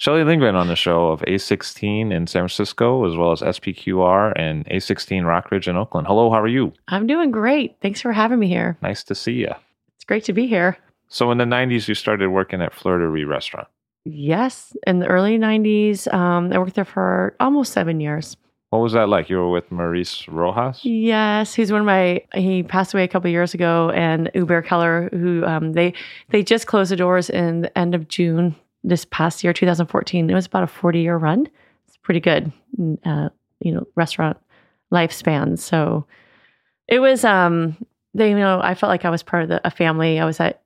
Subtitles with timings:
[0.00, 4.64] Shelley Lindgren on the show of A16 in San Francisco, as well as SPQR and
[4.66, 6.06] A16 Rockridge in Oakland.
[6.06, 6.72] Hello, how are you?
[6.86, 7.74] I'm doing great.
[7.82, 8.78] Thanks for having me here.
[8.80, 9.50] Nice to see you.
[9.96, 10.78] It's great to be here.
[11.08, 13.66] So, in the 90s, you started working at Fleur de restaurant.
[14.04, 18.36] Yes, in the early 90s, um, I worked there for almost seven years.
[18.70, 19.28] What was that like?
[19.28, 20.78] You were with Maurice Rouas?
[20.84, 22.22] Yes, he's one of my.
[22.34, 25.92] He passed away a couple years ago, and Hubert Keller, who um, they
[26.28, 28.54] they just closed the doors in the end of June
[28.88, 30.28] this past year, 2014.
[30.28, 31.48] It was about a 40 year run.
[31.86, 32.52] It's pretty good,
[33.04, 33.28] uh,
[33.60, 34.38] you know, restaurant
[34.92, 35.58] lifespan.
[35.58, 36.06] So
[36.86, 37.24] it was.
[37.24, 37.76] Um,
[38.14, 40.18] they, you know, I felt like I was part of the, a family.
[40.18, 40.62] I was at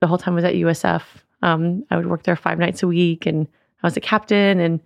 [0.00, 1.02] the whole time I was at USF.
[1.42, 3.46] Um, I would work there five nights a week, and
[3.82, 4.80] I was a captain and.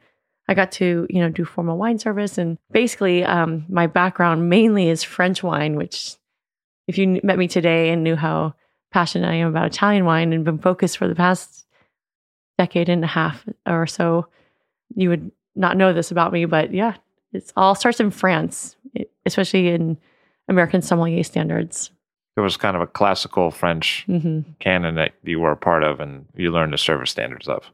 [0.47, 2.37] I got to, you know, do formal wine service.
[2.37, 6.16] And basically, um, my background mainly is French wine, which
[6.87, 8.54] if you met me today and knew how
[8.92, 11.63] passionate I am about Italian wine and been focused for the past
[12.59, 14.26] decade and a half or so,
[14.94, 16.44] you would not know this about me.
[16.44, 16.94] But yeah,
[17.32, 18.76] it all starts in France,
[19.26, 19.97] especially in
[20.48, 21.91] American sommelier standards.
[22.37, 26.00] There was kind of a classical French hmm canon that you were a part of
[26.00, 27.64] and you learned the service standards of.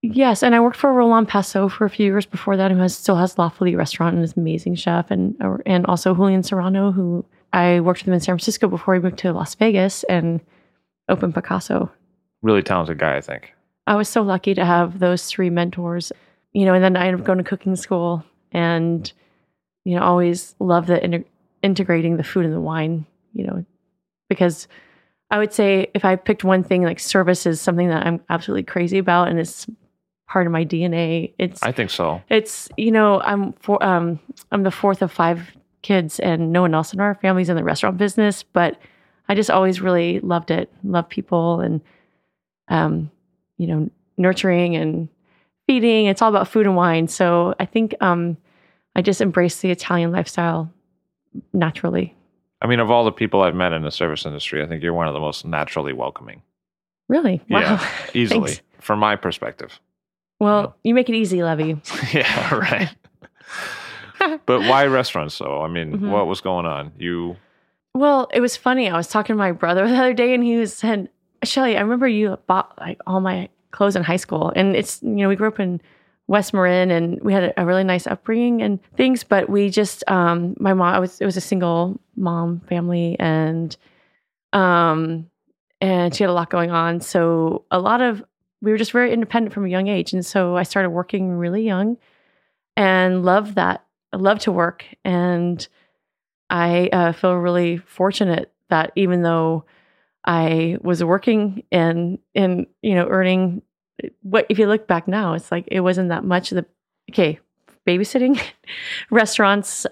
[0.00, 2.96] Yes, and I worked for Roland Passot for a few years before that, who has
[2.96, 5.36] still has La Folie restaurant and is an amazing chef, and
[5.66, 9.18] and also Julian Serrano, who I worked with him in San Francisco before he moved
[9.18, 10.40] to Las Vegas and
[11.08, 11.90] opened Picasso.
[12.42, 13.52] Really talented guy, I think.
[13.88, 16.12] I was so lucky to have those three mentors,
[16.52, 18.22] you know, and then I ended up going to cooking school
[18.52, 19.10] and,
[19.84, 21.24] you know, always love the inter-
[21.62, 23.64] integrating the food and the wine, you know,
[24.28, 24.68] because
[25.30, 28.64] I would say if I picked one thing, like service is something that I'm absolutely
[28.64, 29.66] crazy about and it's
[30.28, 31.32] part of my DNA.
[31.38, 32.22] It's, I think so.
[32.28, 34.20] it's, you know, I'm for, um,
[34.52, 37.64] I'm the fourth of five kids and no one else in our family's in the
[37.64, 38.78] restaurant business, but
[39.30, 41.80] I just always really loved it, love people and,
[42.68, 43.10] um,
[43.58, 45.08] you know, nurturing and
[45.66, 46.06] feeding.
[46.06, 47.06] It's all about food and wine.
[47.08, 48.36] So I think um,
[48.96, 50.72] I just embraced the Italian lifestyle
[51.52, 52.14] naturally.
[52.62, 54.94] I mean, of all the people I've met in the service industry, I think you're
[54.94, 56.42] one of the most naturally welcoming.
[57.08, 57.40] Really?
[57.50, 57.60] Wow.
[57.80, 58.62] Yeah, easily, Thanks.
[58.80, 59.78] from my perspective.
[60.40, 61.74] Well, you make it easy, Levi.
[62.12, 62.88] yeah, right.
[64.46, 65.62] but why restaurants, though?
[65.62, 66.10] I mean, Mhm.
[66.10, 66.92] what was going on?
[66.98, 67.36] You,
[67.94, 68.88] Well, it was funny.
[68.88, 71.08] I was talking to my brother the other day, and he was said,
[71.42, 75.08] "Shelley, I remember you bought like all my clothes in high school, and it's you
[75.08, 75.80] know we grew up in
[76.26, 80.54] West Marin, and we had a, really nice upbringing and things, but we just um
[80.58, 83.76] my mom I was it was a single mom family, and
[84.52, 85.28] um
[85.80, 88.24] and she had a lot going on, so a lot of
[88.60, 91.62] we were just very independent from a young age, and so I started working really
[91.62, 91.96] young,
[92.76, 93.84] and loved that.
[94.12, 95.66] I love to work and."
[96.50, 99.64] I uh, feel really fortunate that even though
[100.24, 103.62] I was working and and you know earning
[104.02, 106.50] eh, what if you look back now, it's like it wasn't that much.
[106.50, 106.66] The
[107.10, 107.38] okay,
[107.86, 108.40] babysitting,
[109.10, 109.86] restaurants,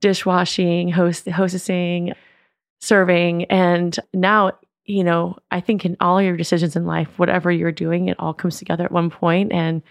[0.00, 2.14] dishwashing, host hostessing,
[2.80, 4.52] serving, and now
[4.84, 8.34] you know I think in all your decisions in life, whatever you're doing, it all
[8.34, 9.82] comes together at one point, and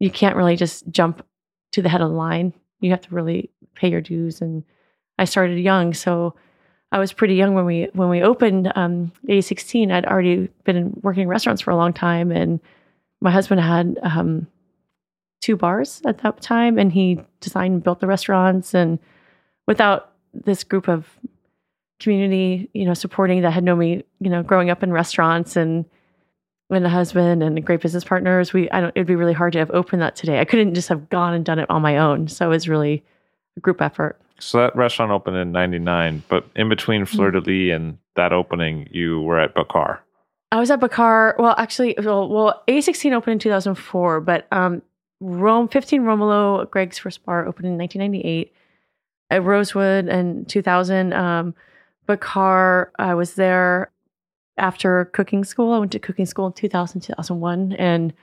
[0.00, 1.24] you can't really just jump
[1.72, 2.52] to the head of the line.
[2.80, 4.64] You have to really pay your dues and
[5.18, 6.34] I started young, so
[6.90, 9.92] I was pretty young when we when we opened um, A16.
[9.92, 12.60] I'd already been working in restaurants for a long time, and
[13.20, 14.46] my husband had um,
[15.40, 18.74] two bars at that time, and he designed and built the restaurants.
[18.74, 18.98] And
[19.66, 21.06] without this group of
[22.00, 25.84] community, you know, supporting that had known me, you know, growing up in restaurants and
[26.70, 28.52] and a husband and great business partners.
[28.52, 30.38] We, I don't, it'd be really hard to have opened that today.
[30.38, 32.28] I couldn't just have gone and done it on my own.
[32.28, 33.02] So it was really
[33.56, 34.20] a group effort.
[34.40, 37.16] So that restaurant opened in '99, but in between Mm-hmm.
[37.16, 39.98] Fleur de Lys and that opening, you were at Bacar.
[40.50, 41.38] I was at Bacar.
[41.38, 44.82] Well, actually, well, well A16 opened in 2004, but um,
[45.20, 48.52] Rome 15 Romolo, Greg's first bar, opened in 1998.
[49.30, 51.12] At Rosewood in 2000.
[51.12, 51.54] Um,
[52.08, 53.92] Bacar, I was there
[54.56, 55.74] after cooking school.
[55.74, 58.14] I went to cooking school in 2000, 2001, and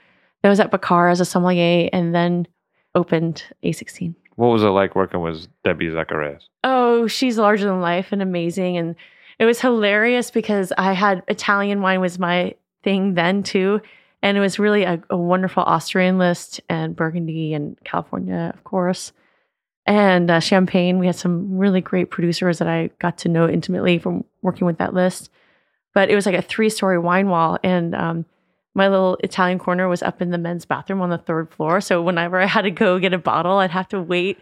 [0.42, 2.48] I was at Bacar as a sommelier, and then
[2.96, 4.14] opened A16.
[4.36, 6.42] What was it like working with Debbie Zachareas?
[6.62, 8.76] Oh, she's larger than life and amazing.
[8.76, 8.94] And
[9.38, 12.54] it was hilarious because I had Italian wine was my
[12.84, 13.80] thing then too.
[14.22, 19.12] And it was really a, a wonderful Austrian list and Burgundy and California, of course.
[19.86, 20.98] And uh, Champagne.
[20.98, 24.78] We had some really great producers that I got to know intimately from working with
[24.78, 25.30] that list.
[25.94, 27.58] But it was like a three story wine wall.
[27.62, 28.24] And um,
[28.76, 31.80] my little Italian corner was up in the men's bathroom on the third floor.
[31.80, 34.38] So whenever I had to go get a bottle, I'd have to wait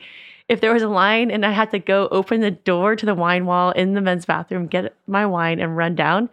[0.48, 3.14] if there was a line and I had to go open the door to the
[3.14, 6.28] wine wall in the men's bathroom, get my wine and run down.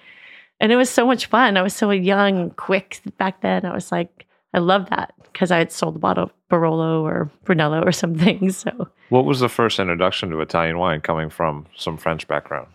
[0.59, 1.57] And it was so much fun.
[1.57, 3.65] I was so young and quick back then.
[3.65, 7.29] I was like, I love that because I had sold a bottle of Barolo or
[7.45, 8.51] Brunello or something.
[8.51, 12.67] So What was the first introduction to Italian wine coming from some French background?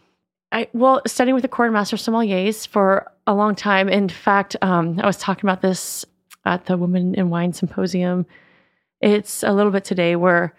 [0.53, 3.89] I well, studying with the Court Master Sommeliers for a long time.
[3.89, 6.05] In fact, um, I was talking about this
[6.45, 8.27] at the Women in Wine Symposium.
[9.01, 10.55] It's a little bit today where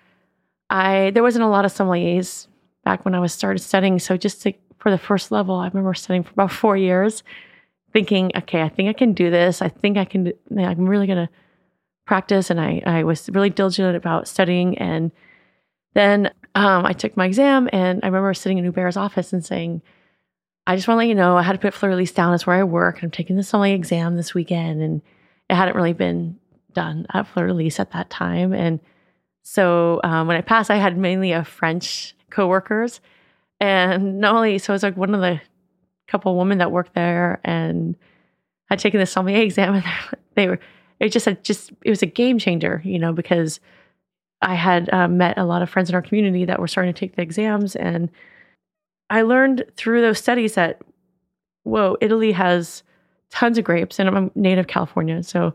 [0.69, 2.47] I there wasn't a lot of sommeliers
[2.83, 3.99] back when I was started studying.
[3.99, 7.23] So just to, for the first level, I remember studying for about four years,
[7.93, 9.61] thinking, okay, I think I can do this.
[9.61, 10.33] I think I can.
[10.57, 11.29] I'm really gonna
[12.05, 15.11] practice, and I I was really diligent about studying and
[15.93, 19.83] then um, I took my exam, and I remember sitting in Hubert's office and saying,
[20.65, 22.33] I just want to let you know I had to put Fleur de Lys down
[22.33, 22.95] as where I work.
[22.95, 24.81] And I'm taking this sommelier exam this weekend.
[24.81, 25.03] And
[25.51, 26.39] it hadn't really been
[26.73, 28.53] done at Fleur de Lys at that time.
[28.53, 28.79] And
[29.43, 33.01] so um, when I passed, I had mainly a French coworkers.
[33.59, 35.39] And not only, so I was like one of the
[36.07, 37.95] couple women that worked there and
[38.71, 39.85] I'd taken the sommelier exam and
[40.33, 40.59] they were,
[40.99, 43.59] it just had just, it was a game changer, you know, because
[44.41, 46.99] I had um, met a lot of friends in our community that were starting to
[46.99, 47.75] take the exams.
[47.75, 48.09] And
[49.09, 50.81] I learned through those studies that,
[51.63, 52.83] whoa, Italy has
[53.29, 53.99] tons of grapes.
[53.99, 55.23] And I'm native California.
[55.23, 55.53] So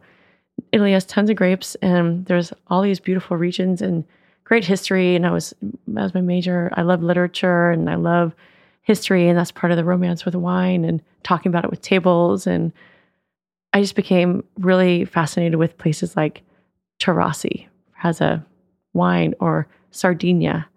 [0.72, 1.74] Italy has tons of grapes.
[1.76, 4.04] And there's all these beautiful regions and
[4.44, 5.14] great history.
[5.14, 6.70] And I was, that was my major.
[6.74, 8.34] I love literature and I love
[8.82, 9.28] history.
[9.28, 12.48] And that's part of the romance with wine and talking about it with tables.
[12.48, 12.72] And
[13.72, 16.42] I just became really fascinated with places like
[17.00, 18.44] Taurasi has a
[18.94, 20.68] wine or Sardinia,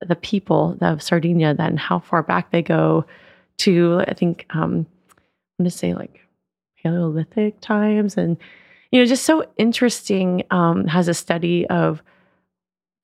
[0.00, 3.04] the people of Sardinia, then how far back they go
[3.58, 6.20] to, I think, um, I'm going to say like
[6.82, 8.16] Paleolithic times.
[8.16, 8.36] And,
[8.90, 12.02] you know, just so interesting um, has a study of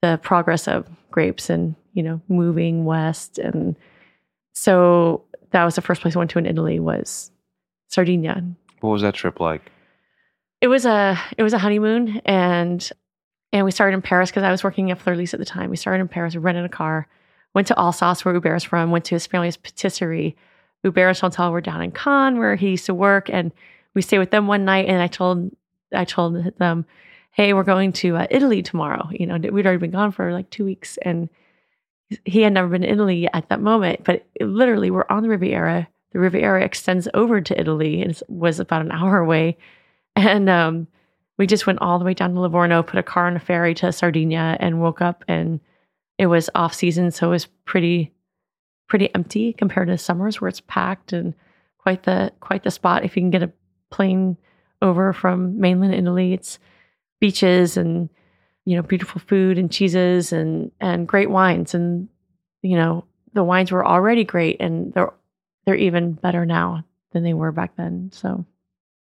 [0.03, 3.39] the progress of grapes and, you know, moving west.
[3.39, 3.77] And
[4.53, 7.31] so that was the first place I went to in Italy was
[7.89, 8.43] Sardinia.
[8.81, 9.71] What was that trip like?
[10.61, 12.91] It was a it was a honeymoon and
[13.53, 15.71] and we started in Paris because I was working at Fleur at the time.
[15.71, 17.07] We started in Paris, rented a car,
[17.55, 20.37] went to Alsace where Hubert's from, went to his family's patisserie.
[20.83, 23.53] Hubert Chantal were down in Cannes where he used to work, and
[23.95, 24.89] we stayed with them one night.
[24.89, 25.51] And I told
[25.93, 26.85] I told them,
[27.31, 30.51] "Hey, we're going to uh, Italy tomorrow." You know, we'd already been gone for like
[30.51, 31.29] two weeks, and
[32.25, 34.05] he had never been to Italy at that moment.
[34.05, 35.89] But literally, we're on the Riviera.
[36.13, 39.57] The Riviera extends over to Italy, and was about an hour away.
[40.19, 40.87] And um,
[41.39, 43.75] we just went all the way down to Livorno, put a car on a ferry
[43.75, 45.61] to Sardinia, and woke up and
[46.19, 48.13] it was off season, so it was pretty
[48.89, 51.35] pretty empty compared to summers where it's packed and
[51.79, 53.05] quite the quite the spot.
[53.05, 53.53] If you can get a
[53.91, 54.37] plane
[54.81, 56.59] over from mainland Italy, it's
[57.21, 58.09] beaches and
[58.65, 62.09] you know beautiful food and cheeses and and great wines and
[62.63, 65.13] you know the wines were already great and they're
[65.67, 68.11] they're even better now than they were back then.
[68.13, 68.47] So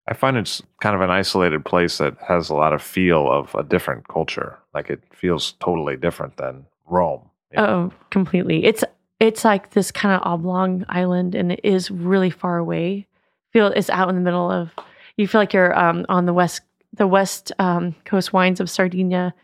[0.09, 3.53] I find it's kind of an isolated place that has a lot of feel of
[3.53, 4.57] a different culture.
[4.73, 7.29] Like it feels totally different than Rome.
[7.55, 8.65] Oh, completely.
[8.65, 8.83] It's
[9.19, 13.05] it's like this kind of oblong island, and it is really far away.
[13.53, 14.71] Feel it's out in the middle of.
[15.15, 16.61] You feel like you're um, on the west
[16.93, 19.35] the west um, coast wines of Sardinia,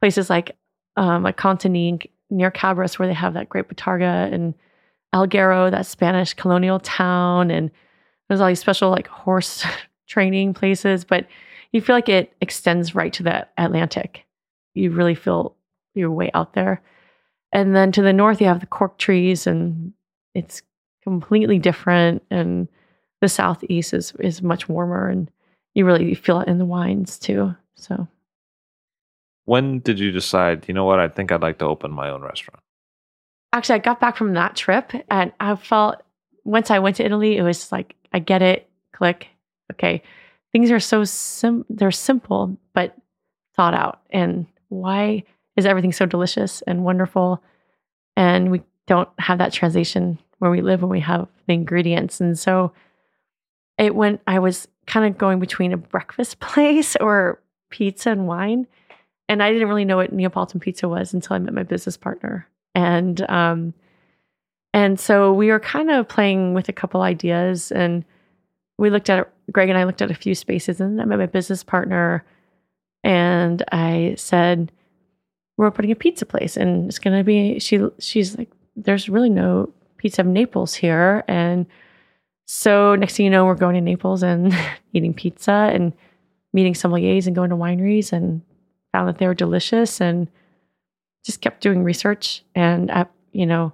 [0.00, 0.56] places like
[0.96, 1.38] um, like
[2.30, 4.54] near Cabras, where they have that great Bottarga, and
[5.14, 7.70] Alghero, that Spanish colonial town, and
[8.28, 9.66] there's all these special like horse
[10.06, 11.04] training places.
[11.04, 11.26] But
[11.72, 14.24] you feel like it extends right to the Atlantic.
[14.74, 15.54] You really feel
[15.94, 16.82] you're way out there.
[17.52, 19.92] And then to the north, you have the cork trees, and
[20.34, 20.62] it's
[21.06, 22.66] completely different and
[23.20, 25.30] the southeast is is much warmer and
[25.72, 27.54] you really feel it in the wines too.
[27.76, 28.08] So
[29.44, 32.22] When did you decide, you know what, I think I'd like to open my own
[32.22, 32.60] restaurant?
[33.52, 36.02] actually I got back from that trip and I felt
[36.44, 39.28] once I went to Italy, it was like I get it, click,
[39.72, 40.02] okay.
[40.52, 42.96] Things are so sim they're simple but
[43.54, 44.00] thought out.
[44.10, 45.24] And why
[45.56, 47.42] is everything so delicious and wonderful?
[48.16, 52.20] And we don't have that translation where we live when we have the ingredients.
[52.20, 52.72] And so
[53.78, 58.66] it went I was kind of going between a breakfast place or pizza and wine.
[59.28, 62.48] And I didn't really know what Neapolitan pizza was until I met my business partner
[62.76, 63.74] and um,
[64.74, 68.04] and so we were kind of playing with a couple ideas, and
[68.78, 71.26] we looked at Greg and I looked at a few spaces, and I met my
[71.26, 72.24] business partner,
[73.04, 74.72] and I said,
[75.56, 79.72] "We're opening a pizza place, and it's to be." She she's like, "There's really no
[79.98, 81.66] pizza of Naples here," and
[82.46, 84.56] so next thing you know, we're going to Naples and
[84.92, 85.92] eating pizza and
[86.52, 88.42] meeting sommeliers and going to wineries, and
[88.92, 90.28] found that they were delicious and
[91.24, 92.42] just kept doing research.
[92.54, 93.72] And at, you know,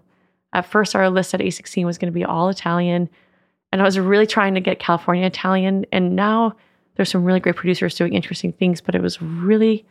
[0.52, 3.08] at first our list at A16 was going to be all Italian.
[3.72, 5.86] And I was really trying to get California Italian.
[5.90, 6.54] And now
[6.94, 9.86] there's some really great producers doing interesting things, but it was really,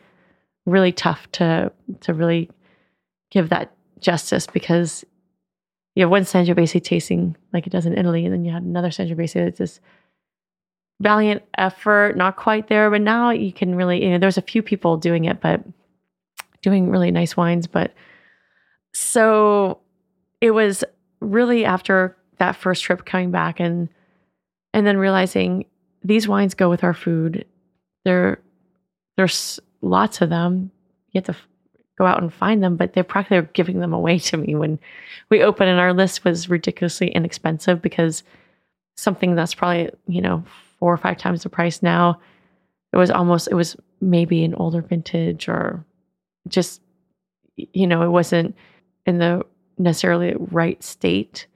[0.66, 2.48] really tough to to really
[3.30, 5.04] give that justice because
[5.94, 8.88] you have one Sangiovese tasting like it does in Italy, and then you had another
[8.88, 9.80] Sangiovese that's this
[11.00, 14.62] valiant effort, not quite there, but now you can really, you know, there's a few
[14.62, 15.62] people doing it, but
[16.62, 17.66] doing really nice wines.
[17.66, 17.92] But
[18.94, 19.80] so
[20.40, 20.84] it was
[21.20, 23.88] really after that first trip coming back and
[24.74, 25.66] and then realizing
[26.02, 27.44] these wines go with our food.
[28.04, 28.40] There,
[29.16, 30.72] there's lots of them.
[31.12, 31.46] You have to f-
[31.96, 34.80] go out and find them, but they're practically giving them away to me when
[35.30, 35.68] we open.
[35.68, 38.24] And our list was ridiculously inexpensive because
[38.96, 40.42] something that's probably you know
[40.80, 42.20] four or five times the price now.
[42.92, 45.84] It was almost it was maybe an older vintage or
[46.48, 46.80] just
[47.56, 48.56] you know it wasn't
[49.06, 49.46] in the
[49.78, 51.46] necessarily right state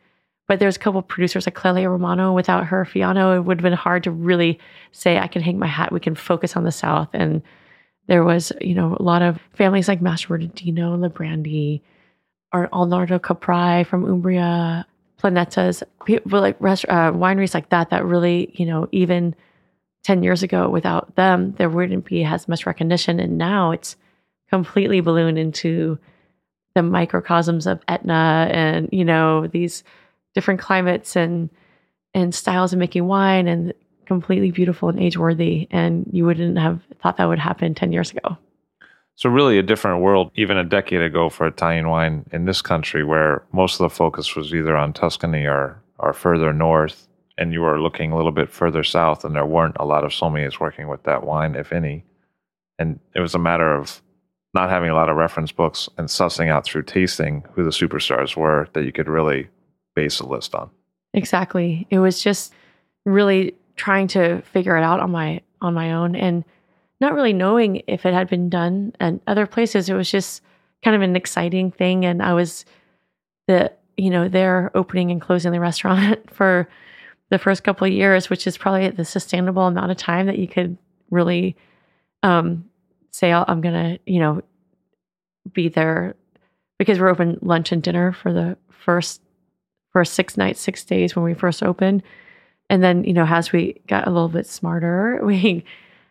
[0.49, 2.33] but there's a couple producers like Clelia Romano.
[2.33, 4.59] Without her Fiano, it would have been hard to really
[4.93, 5.93] say, I can hang my hat.
[5.93, 7.09] We can focus on the South.
[7.13, 7.43] And
[8.07, 11.81] there was, you know, a lot of families like Mastroberardino, Librandi,
[12.53, 14.87] or Arnaldo Caprai from Umbria,
[15.21, 19.35] Planetas, people like rest, uh, wineries like that, that really, you know, even
[20.05, 23.19] 10 years ago, without them, there wouldn't be as much recognition.
[23.19, 23.97] And now it's
[24.49, 25.99] completely ballooned into
[26.77, 29.83] the microcosms of Etna and, you know, these
[30.37, 31.49] different climates and
[32.13, 33.73] and styles of making wine and
[34.05, 35.67] completely beautiful and age worthy.
[35.71, 38.37] And you wouldn't have thought that would happen 10 years ago.
[39.15, 43.03] So really a different world even a decade ago for Italian wine in this country
[43.03, 47.63] where most of the focus was either on Tuscany or or further north and you
[47.63, 50.89] were looking a little bit further south and there weren't a lot of sommeliers working
[50.89, 52.05] with that wine if any.
[52.79, 54.03] And it was a matter of
[54.53, 58.37] not having a lot of reference books and sussing out through tasting who the superstars
[58.37, 59.49] were that you could really
[59.97, 60.71] base a list on.
[61.13, 61.89] Exactly.
[61.91, 62.53] It was just
[63.05, 66.45] really trying to figure it out on my on my own and
[67.01, 69.89] not really knowing if it had been done and other places.
[69.89, 70.43] It was just
[70.85, 72.65] kind of an exciting thing and I was
[73.49, 76.69] the you know, there opening and closing the restaurant for
[77.31, 80.47] the first couple of years, which is probably the sustainable amount of time that you
[80.47, 80.77] could
[81.11, 81.57] really
[82.23, 82.65] um,
[83.11, 84.43] say, I'm going to, you know,
[85.53, 86.15] be there
[86.79, 89.21] because we're open lunch and dinner for the first
[89.97, 92.03] for six nights, six days when we first opened.
[92.69, 95.65] And then, you know, as we got a little bit smarter, we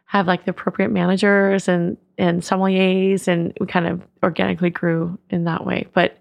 [0.06, 5.44] have like the appropriate managers and and sommeliers, and we kind of organically grew in
[5.44, 5.86] that way.
[5.94, 6.18] But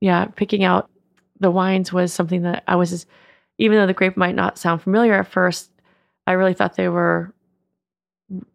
[0.00, 0.90] yeah, picking out
[1.38, 3.06] the wines was something that I was, just,
[3.58, 5.70] even though the grape might not sound familiar at first,
[6.26, 7.32] I really thought they were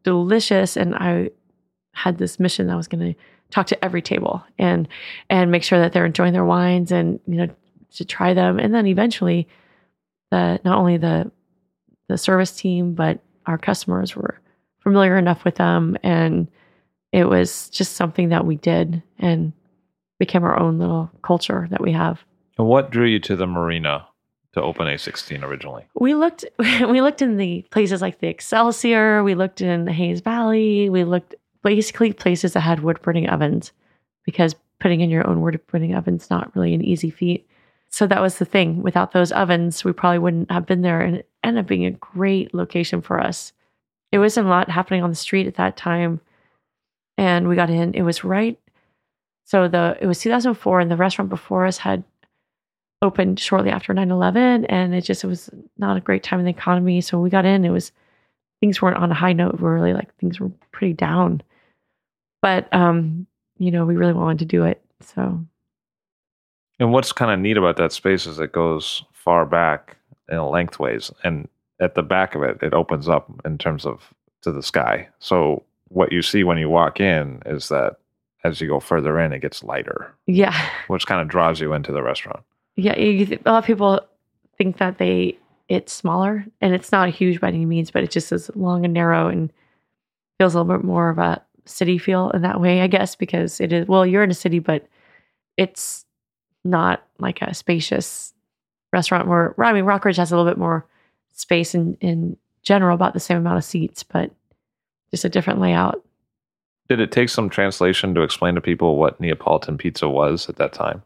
[0.04, 1.30] delicious, and I
[1.94, 4.90] had this mission that I was going to talk to every table and
[5.30, 7.50] and make sure that they're enjoying their wines and you know
[7.96, 9.48] to try them, and then eventually,
[10.32, 11.32] the not only the
[12.08, 14.40] the service team but our customers were
[14.80, 16.48] familiar enough with them, and
[17.12, 19.54] it was just something that we did and
[20.20, 22.24] became our own little culture that we have.
[22.58, 24.06] And what drew you to the marina
[24.54, 25.86] to open A16 originally?
[25.96, 30.22] We looked we looked in the places like the Excelsior, we looked in the Hayes
[30.22, 33.72] Valley, we looked basically places that had wood burning ovens
[34.26, 37.48] because putting in your own wood burning oven's not really an easy feat.
[37.90, 38.82] So that was the thing.
[38.84, 41.02] Without those ovens, we probably wouldn't have been there.
[41.02, 43.52] And it ended up being a great location for us.
[44.12, 46.22] It wasn't a lot happening on the street at that time.
[47.18, 47.94] And we got in.
[47.94, 48.60] It was right.
[49.46, 52.04] So the it was 2004, and the restaurant before us had
[53.02, 56.52] opened shortly after 9-11 and it just it was not a great time in the
[56.52, 57.92] economy so we got in it was
[58.60, 61.42] things weren't on a high note we were really like things were pretty down
[62.42, 63.26] but um
[63.58, 65.44] you know we really wanted to do it so
[66.80, 69.98] And what's kind of neat about that space is it goes far back
[70.30, 71.48] in lengthways, and
[71.82, 75.08] at the back of it, it opens up in terms of to the sky.
[75.20, 77.98] So what you see when you walk in is that
[78.44, 81.92] as you go further in, it gets lighter, yeah which kind of draws you into
[81.92, 82.42] the restaurant.
[82.78, 84.00] yeah you, th- a lot of people
[84.58, 88.32] think that they it's smaller and it's not huge by any means but it just
[88.32, 89.52] is long and narrow and
[90.38, 93.60] feels a little bit more of a city feel in that way i guess because
[93.60, 94.88] it is well you're in a city but
[95.58, 96.06] it's
[96.64, 98.34] not like a spacious
[98.92, 100.86] restaurant where i mean rockridge has a little bit more
[101.34, 104.32] space in in general about the same amount of seats but
[105.12, 106.04] just a different layout
[106.88, 110.74] Did it take some translation to explain to people what Neapolitan pizza was at that
[110.74, 111.04] time?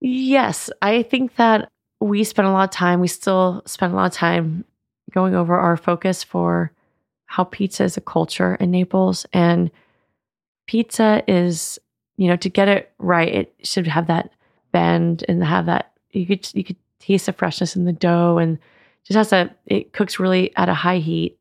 [0.00, 1.68] Yes, I think that
[2.00, 4.64] we spent a lot of time, we still spend a lot of time
[5.12, 6.72] going over our focus for
[7.26, 9.26] how pizza is a culture in Naples.
[9.32, 9.70] And
[10.66, 11.78] pizza is,
[12.16, 14.30] you know, to get it right, it should have that
[14.72, 18.58] bend and have that you could you could taste the freshness in the dough and
[19.04, 21.38] just has a it cooks really at a high heat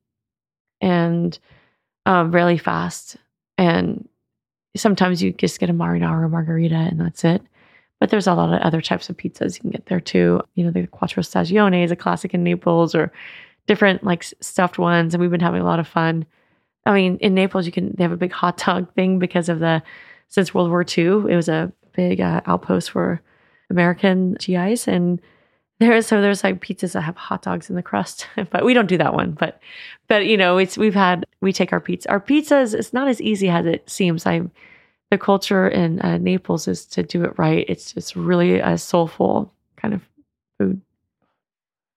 [0.81, 1.39] and
[2.05, 3.17] um, really fast.
[3.57, 4.07] And
[4.75, 7.41] sometimes you just get a marinara margherita and that's it.
[7.99, 10.41] But there's a lot of other types of pizzas you can get there too.
[10.55, 13.13] You know, the quattro stagione is a classic in Naples, or
[13.65, 15.13] different like stuffed ones.
[15.13, 16.25] And we've been having a lot of fun.
[16.85, 19.59] I mean, in Naples, you can they have a big hot dog thing because of
[19.59, 19.81] the
[20.33, 23.21] since World War II, it was a big uh, outpost for
[23.69, 25.21] American GIs, and
[25.79, 28.87] there's so there's like pizzas that have hot dogs in the crust, but we don't
[28.87, 29.33] do that one.
[29.33, 29.61] But
[30.07, 32.09] but you know, it's we've had we take our pizza.
[32.09, 34.25] Our pizzas it's not as easy as it seems.
[34.25, 34.41] I
[35.11, 37.63] the culture in uh, Naples is to do it right.
[37.69, 40.01] It's just really a soulful kind of
[40.57, 40.81] food.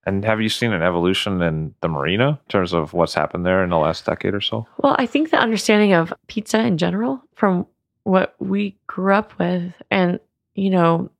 [0.05, 3.65] And have you seen an evolution in the marina in terms of what's happened there
[3.65, 4.67] in the last decade or so?
[4.77, 7.67] Well, I think the understanding of pizza in general from
[8.07, 10.21] what we grew up with, and
[10.55, 11.11] you know,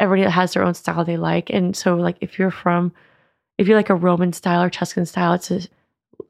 [0.00, 2.92] everybody has their own style they like, and so like if you're from,
[3.56, 5.60] if you like a Roman style or Tuscan style, it's a,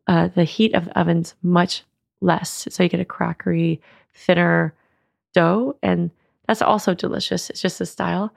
[0.07, 1.85] uh, the heat of the oven's much
[2.21, 3.81] less, so you get a crackery,
[4.15, 4.75] thinner
[5.33, 6.11] dough, and
[6.47, 7.49] that's also delicious.
[7.49, 8.31] It's just a style.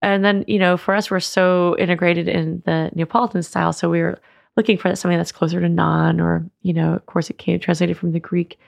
[0.00, 3.74] And then, you know, for us, we're so integrated in the Neapolitan style.
[3.74, 4.18] So we were
[4.56, 7.98] looking for something that's closer to naan, or, you know, of course, it came translated
[7.98, 8.58] from the Greek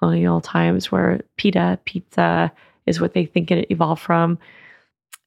[0.00, 2.50] colonial times where pita, pizza
[2.86, 4.38] is what they think it evolved from.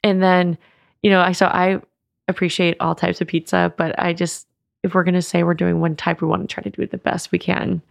[0.03, 0.57] And then,
[1.01, 1.79] you know, I so I
[2.27, 4.47] appreciate all types of pizza, but I just,
[4.83, 6.81] if we're going to say we're doing one type, we want to try to do
[6.81, 7.81] it the best we can.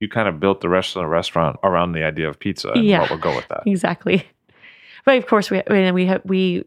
[0.00, 2.84] You kind of built the rest of the restaurant around the idea of pizza and
[2.84, 3.00] Yeah.
[3.00, 3.62] what would go with that.
[3.66, 4.26] Exactly.
[5.04, 6.64] But of course, we we we, have, we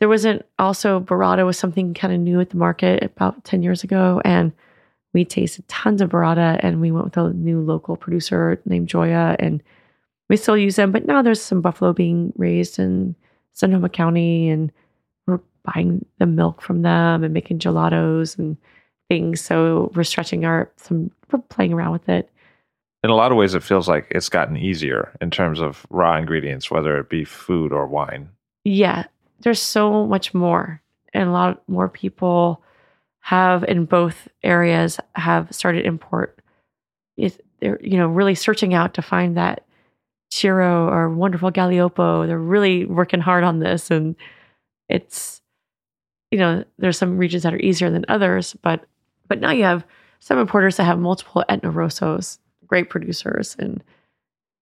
[0.00, 3.84] there wasn't also burrata was something kind of new at the market about ten years
[3.84, 4.52] ago, and
[5.14, 9.36] we tasted tons of burrata, and we went with a new local producer named Gioia,
[9.38, 9.62] and
[10.28, 10.90] we still use them.
[10.92, 13.14] But now there's some buffalo being raised in
[13.52, 14.72] Sonoma County, and
[15.26, 18.56] we're buying the milk from them and making gelatos and
[19.08, 19.40] things.
[19.40, 22.28] So we're stretching our some we're playing around with it.
[23.04, 26.16] In a lot of ways, it feels like it's gotten easier in terms of raw
[26.16, 28.28] ingredients, whether it be food or wine.
[28.64, 29.04] yeah,
[29.40, 32.62] there's so much more, and a lot more people
[33.24, 36.38] have in both areas have started import.
[37.16, 39.64] It, they're you know really searching out to find that
[40.30, 42.26] Cirò or wonderful Gaglioppo.
[42.26, 44.14] They're really working hard on this, and
[44.90, 45.40] it's
[46.30, 48.84] you know there's some regions that are easier than others, but
[49.26, 49.86] but now you have
[50.20, 53.82] some importers that have multiple Etna Rossos, great producers, and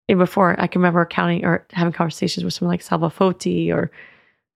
[0.09, 3.91] and before I can remember counting or having conversations with someone like Salvo Foti or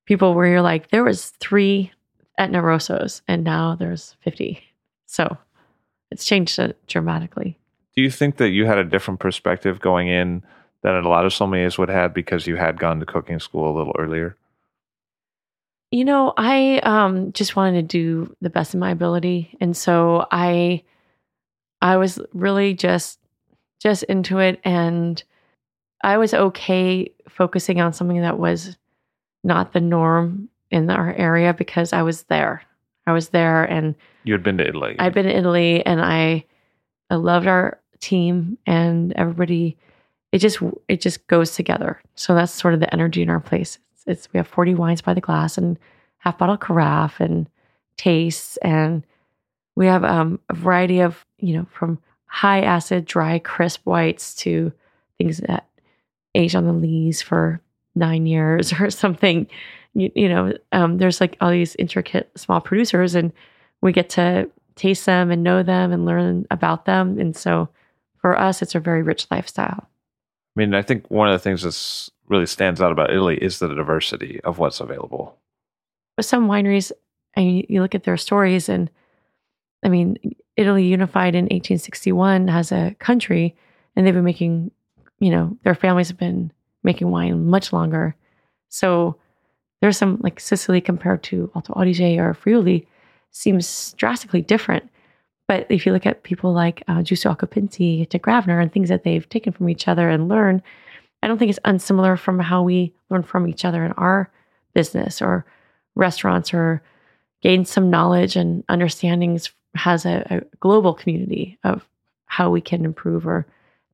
[0.08, 1.92] people where you're like, there was three
[2.42, 4.64] Etna Rossos and now there's 50.
[5.06, 5.38] So
[6.10, 7.60] it's changed dramatically.
[7.96, 10.42] Do you think that you had a different perspective going in
[10.82, 13.78] than a lot of sommeliers would have because you had gone to cooking school a
[13.78, 14.36] little earlier?
[15.92, 20.26] You know, I um, just wanted to do the best of my ability, and so
[20.32, 20.84] I,
[21.82, 23.20] I was really just,
[23.82, 25.22] just into it, and
[26.02, 28.78] I was okay focusing on something that was
[29.44, 32.64] not the norm in our area because I was there.
[33.06, 34.96] I was there, and You had been to Italy.
[35.00, 36.46] I've been in Italy, and I,
[37.10, 39.78] I loved our team and everybody.
[40.32, 42.02] It just it just goes together.
[42.16, 43.80] So that's sort of the energy in our place.
[43.94, 45.78] It's, it's we have forty wines by the glass and
[46.20, 47.50] half bottle carafe and
[47.98, 49.04] tastes, and
[49.76, 54.72] we have um, a variety of you know from high acid, dry, crisp whites to
[55.18, 55.68] things that
[56.34, 57.60] age on the lees for
[57.96, 59.48] nine years or something,
[59.94, 63.32] you, you know, um, there's like all these intricate small producers, and
[63.82, 67.20] we get to taste them and know them and learn about them.
[67.20, 67.70] And so
[68.20, 69.88] for us, it's a very rich lifestyle.
[70.56, 73.60] I mean, I think one of the things that really stands out about Italy is
[73.60, 75.38] the diversity of what's available.
[76.18, 76.92] With some wineries,
[77.34, 78.90] and you look at their stories, and
[79.84, 80.18] I mean,
[80.58, 83.56] Italy unified in 1861 as a country,
[83.96, 84.72] and they've been making,
[85.20, 86.52] you know, their families have been
[86.84, 88.16] making wine much longer.
[88.70, 89.18] So
[89.82, 92.88] there's some like Sicily compared to Alto Adige or Friuli
[93.32, 94.90] seems drastically different.
[95.48, 99.04] But if you look at people like uh, Giusto Occhipinti, de Gravner, and things that
[99.04, 100.62] they've taken from each other and learn,
[101.22, 104.32] I don't think it's unsimilar from how we learn from each other in our
[104.74, 105.46] business or
[105.96, 106.82] restaurants or
[107.42, 111.88] gain some knowledge and understandings has a, a global community of
[112.26, 113.46] how we can improve or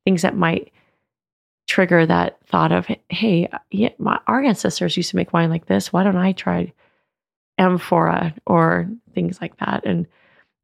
[0.04, 0.72] things that might
[1.68, 5.92] trigger that thought of, hey, yeah, my, our ancestors used to make wine like this.
[5.92, 6.72] Why don't I try
[7.58, 9.84] amphora or things like that?
[9.84, 10.06] And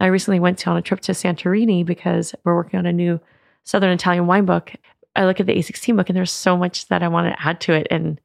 [0.00, 3.20] I recently went on a trip to Santorini because we're working on a new
[3.64, 4.72] Southern Italian wine book.
[5.14, 7.60] I look at the A16 book and there's so much that I want to add
[7.62, 7.86] to it.
[7.90, 8.18] And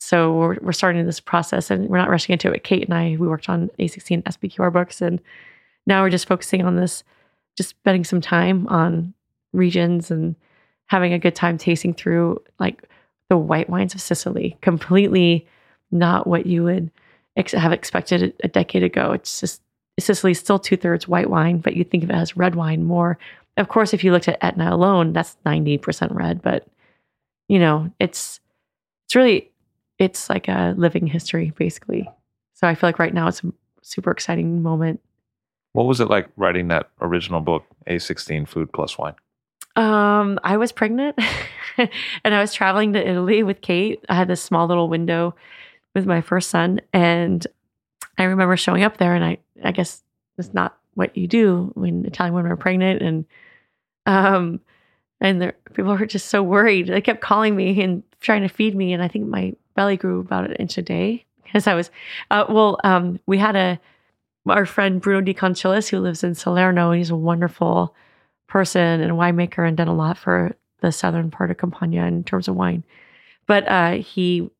[0.00, 2.64] so we're, we're starting this process and we're not rushing into it.
[2.64, 5.20] Kate and I, we worked on A16 SPQR books and
[5.86, 7.04] now we're just focusing on this,
[7.56, 9.14] just spending some time on
[9.52, 10.34] regions and
[10.86, 12.88] having a good time tasting through like
[13.28, 15.46] the white wines of Sicily, completely
[15.90, 16.90] not what you would
[17.36, 19.12] ex- have expected a decade ago.
[19.12, 19.62] It's just
[19.98, 23.18] Sicily's still two thirds white wine, but you think of it as red wine more.
[23.56, 26.66] Of course, if you looked at Etna alone, that's 90% red, but
[27.48, 28.40] you know, it's
[29.06, 29.50] it's really
[29.98, 32.08] it's like a living history basically.
[32.54, 35.00] So I feel like right now it's a super exciting moment.
[35.72, 39.14] What was it like writing that original book, A16 Food Plus Wine?
[39.76, 41.18] Um, I was pregnant
[41.78, 44.02] and I was traveling to Italy with Kate.
[44.08, 45.34] I had this small little window
[45.94, 47.46] with my first son and
[48.18, 50.02] I remember showing up there and I I guess
[50.38, 53.24] it's not what you do when Italian women are pregnant and
[54.06, 54.60] um
[55.20, 56.88] and there, people were just so worried.
[56.88, 60.20] They kept calling me and trying to feed me and I think my belly grew
[60.20, 61.90] about an inch a day because I was
[62.30, 63.78] uh, well um we had a
[64.46, 67.94] our friend Bruno De Conciliis who lives in Salerno he's a wonderful
[68.48, 72.48] person and winemaker and done a lot for the southern part of Campania in terms
[72.48, 72.84] of wine.
[73.46, 74.50] But uh, he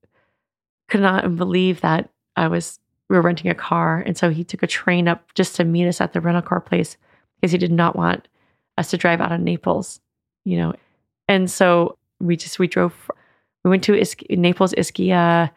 [0.88, 4.62] could not believe that I was we were renting a car, and so he took
[4.62, 6.96] a train up just to meet us at the rental car place
[7.36, 8.26] because he did not want
[8.78, 10.00] us to drive out of Naples,
[10.44, 10.74] you know.
[11.28, 13.10] And so we just we drove.
[13.64, 15.50] We went to Naples, Ischia,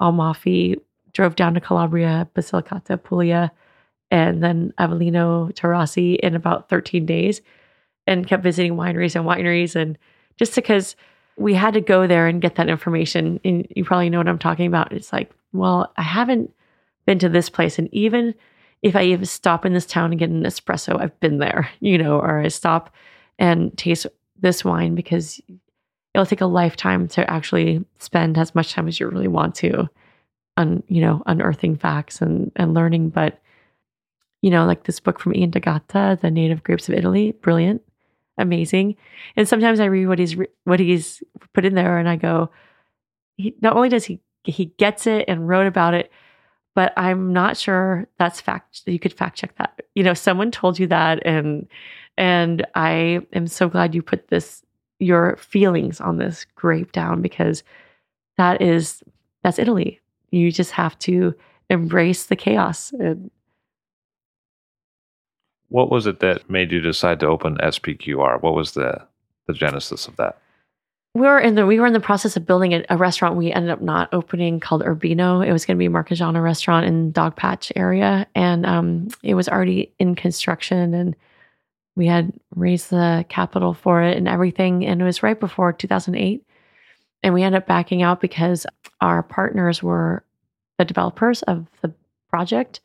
[0.00, 0.76] Amalfi,
[1.12, 3.50] drove down to Calabria, Basilicata, Puglia,
[4.10, 7.40] and then Avellino, Taurasi in about 13 days
[8.06, 9.98] and kept visiting wineries and wineries and
[10.36, 10.96] just because
[11.36, 14.38] we had to go there and get that information and you probably know what I'm
[14.38, 14.92] talking about.
[14.92, 16.52] It's like well I haven't
[17.06, 18.34] been to this place and even
[18.82, 21.98] if I even stop in this town and get an espresso I've been there you
[21.98, 22.94] know or I stop
[23.38, 24.06] and taste
[24.40, 25.40] this wine because
[26.14, 29.88] it'll take a lifetime to actually spend as much time as you really want to
[30.56, 33.10] on you know unearthing facts and and learning.
[33.10, 33.40] But
[34.40, 37.82] you know like this book from Ian d'Agata the native grapes of Italy brilliant
[38.38, 38.96] amazing.
[39.36, 42.50] And sometimes I read what he's what he's put in there, and I go,
[43.36, 46.10] he, not only does he he gets it and wrote about it,
[46.74, 48.82] but I'm not sure that's fact.
[48.86, 49.80] You could fact check that.
[49.94, 51.66] You know, someone told you that, and
[52.16, 54.62] and I am so glad you put this
[54.98, 57.62] your feelings on this grape down because
[58.36, 59.02] that is
[59.42, 60.00] that's Italy.
[60.30, 61.34] You just have to
[61.70, 63.30] embrace the chaos and
[65.74, 68.40] what was it that made you decide to open SPQR?
[68.40, 69.04] What was the
[69.48, 70.38] the genesis of that?
[71.14, 73.34] We were in the we were in the process of building a, a restaurant.
[73.34, 75.40] We ended up not opening called Urbino.
[75.40, 79.92] It was going to be a restaurant in Dogpatch area, and um, it was already
[79.98, 80.94] in construction.
[80.94, 81.16] And
[81.96, 84.86] we had raised the capital for it and everything.
[84.86, 86.46] And it was right before 2008,
[87.24, 88.64] and we ended up backing out because
[89.00, 90.22] our partners were
[90.78, 91.92] the developers of the
[92.30, 92.78] project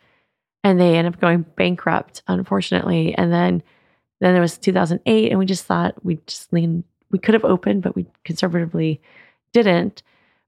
[0.63, 3.15] and they ended up going bankrupt, unfortunately.
[3.15, 3.63] And then
[4.19, 6.83] then there was 2008, and we just thought we just leaned.
[7.11, 9.01] We could have opened, but we conservatively
[9.53, 10.03] didn't.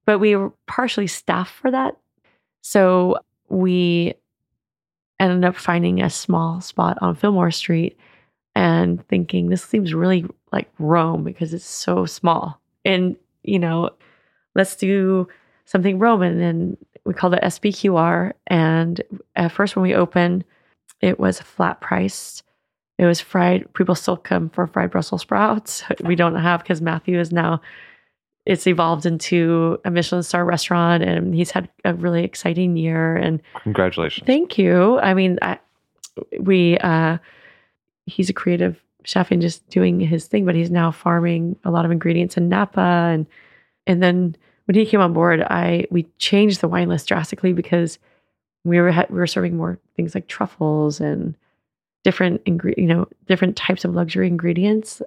[0.05, 1.97] But we were partially staffed for that,
[2.61, 3.17] so
[3.49, 4.13] we
[5.19, 7.97] ended up finding a small spot on Fillmore Street
[8.55, 12.59] and thinking this seems really like Rome because it's so small.
[12.83, 13.91] And you know,
[14.55, 15.27] let's do
[15.65, 18.33] something Roman and we called it SPQR.
[18.47, 19.01] And
[19.35, 20.43] at first, when we opened,
[21.01, 22.43] it was flat priced.
[22.97, 23.73] It was fried.
[23.73, 25.83] People still come for fried Brussels sprouts.
[26.03, 27.61] We don't have because Matthew is now
[28.45, 33.15] it's evolved into a Michelin star restaurant, and he's had a really exciting year.
[33.15, 34.25] And Congratulations.
[34.25, 34.99] thank you.
[34.99, 35.59] I mean, I,
[36.39, 37.17] we uh,
[38.05, 41.85] he's a creative chef and just doing his thing, but he's now farming a lot
[41.85, 43.27] of ingredients in Napa, and
[43.87, 44.35] and then
[44.71, 47.99] when he came on board, I we changed the wine list drastically because
[48.63, 51.35] we were we were serving more things like truffles and
[52.05, 55.01] different ingre- you know different types of luxury ingredients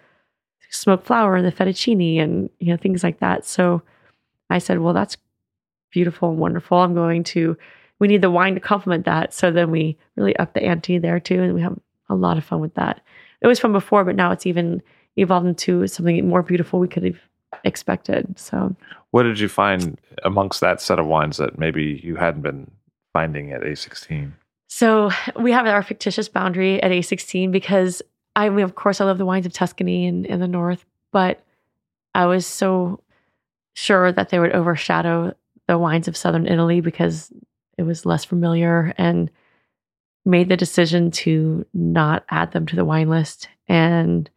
[0.69, 3.47] smoked flour and the fettuccine and you know things like that.
[3.47, 3.81] So
[4.51, 5.17] i said well that's
[5.91, 6.77] beautiful and wonderful.
[6.77, 7.57] I'm going to
[8.01, 9.33] we need the wine to complement that.
[9.33, 11.79] So then we really up the ante there too and we have
[12.11, 13.01] a lot of fun with that.
[13.41, 14.83] It was fun before but now it's even
[15.17, 17.21] evolved into something more beautiful we could have
[17.65, 18.75] expected so
[19.11, 22.71] What did you find amongst that set of wines that maybe you hadn't been
[23.13, 24.33] finding at A16?
[24.67, 28.03] So we have our fictitious boundary at A16 because
[28.37, 31.45] I mean, of course, I love the wines of Tuscany and in the north, but
[32.15, 33.01] I was so
[33.75, 35.35] sure that they would overshadow
[35.67, 37.33] the wines of southern Italy because
[37.79, 39.31] it was less familiar and
[40.25, 43.49] made the decision to not add them to the wine list.
[43.69, 44.29] And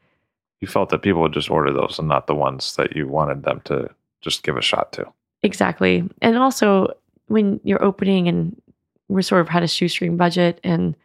[0.61, 3.43] You felt that people would just order those and not the ones that you wanted
[3.43, 3.89] them to
[4.21, 5.05] just give a shot to.
[5.43, 6.03] Exactly.
[6.21, 6.93] And also
[7.27, 8.59] when you're opening and
[9.07, 10.95] we're sort of had a shoestring budget and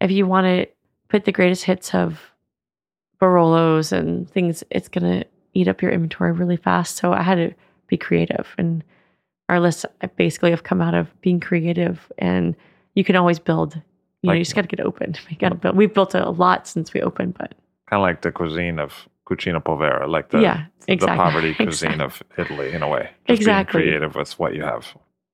[0.00, 0.66] if you want to
[1.08, 2.20] put the greatest hits of
[3.20, 6.96] Barolos and things, it's gonna eat up your inventory really fast.
[6.96, 7.54] So I had to
[7.86, 8.84] be creative and
[9.48, 12.54] our lists uh, basically have come out of being creative and
[12.94, 13.80] you can always build.
[14.22, 15.14] You know, you just gotta get open.
[15.30, 15.76] You gotta build.
[15.76, 17.54] We've built a lot since we opened, but
[17.90, 18.92] Kind of like the cuisine of
[19.26, 20.96] Cucina Povera, like the, yeah, exactly.
[21.16, 22.04] the poverty cuisine Exactly.
[22.04, 23.10] of Italy in a way.
[23.26, 23.80] Just Exactly.
[23.82, 24.86] being creative with what you have.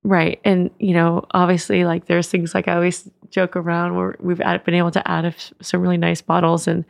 [0.03, 0.41] Right.
[0.45, 4.75] And, you know, obviously, like there's things like I always joke around where we've been
[4.75, 6.69] able to add a f- some really nice bottles.
[6.69, 6.85] And,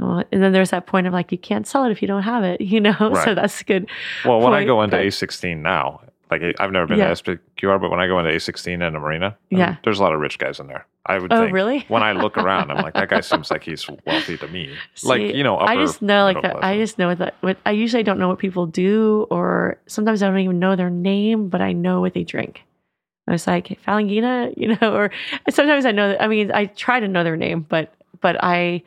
[0.00, 2.22] uh, and then there's that point of like, you can't sell it if you don't
[2.22, 3.12] have it, you know?
[3.24, 3.88] So that's good.
[4.24, 7.12] Well, when I go into but- A16 now, like I've never been Yeah.
[7.14, 9.76] to SPQR, but when I go into A16 and the marina, Yeah.
[9.84, 10.86] there's a lot of rich guys in there.
[11.06, 11.52] I would Oh, think.
[11.54, 11.84] really?
[11.88, 14.76] When I look around, I'm like, that guy seems like he's wealthy to me.
[15.04, 16.62] like, you know, upper I just know like that.
[16.62, 20.28] I just know that what I usually don't know what people do, or sometimes I
[20.28, 22.62] don't even know their name, but I know what they drink.
[23.26, 25.10] I was like Falanghina, you know, or
[25.50, 26.22] sometimes I know that.
[26.22, 28.82] I mean, I try to know their name, but but I,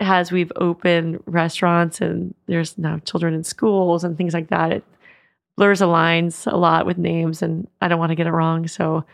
[0.00, 4.84] as we've opened restaurants and there's now children in schools and things like that, it
[5.56, 8.66] blurs the lines a lot with names, and I don't want to get it wrong.
[8.68, 9.04] So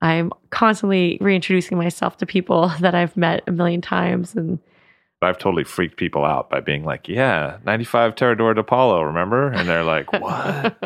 [0.00, 4.58] I'm constantly reintroducing myself to people that I've met a million times, and
[5.20, 9.52] I've totally freaked people out by being like, yeah, 95 Terra di Lavoro, remember?
[9.52, 10.76] And they're like, what?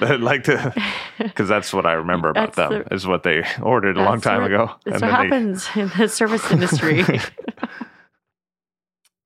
[0.00, 0.72] They'd like to,
[1.18, 4.22] because that's what I remember about That's them, the- is what they ordered a long
[4.22, 4.70] time what- ago.
[4.86, 7.04] That's And what then they- happens in the service industry.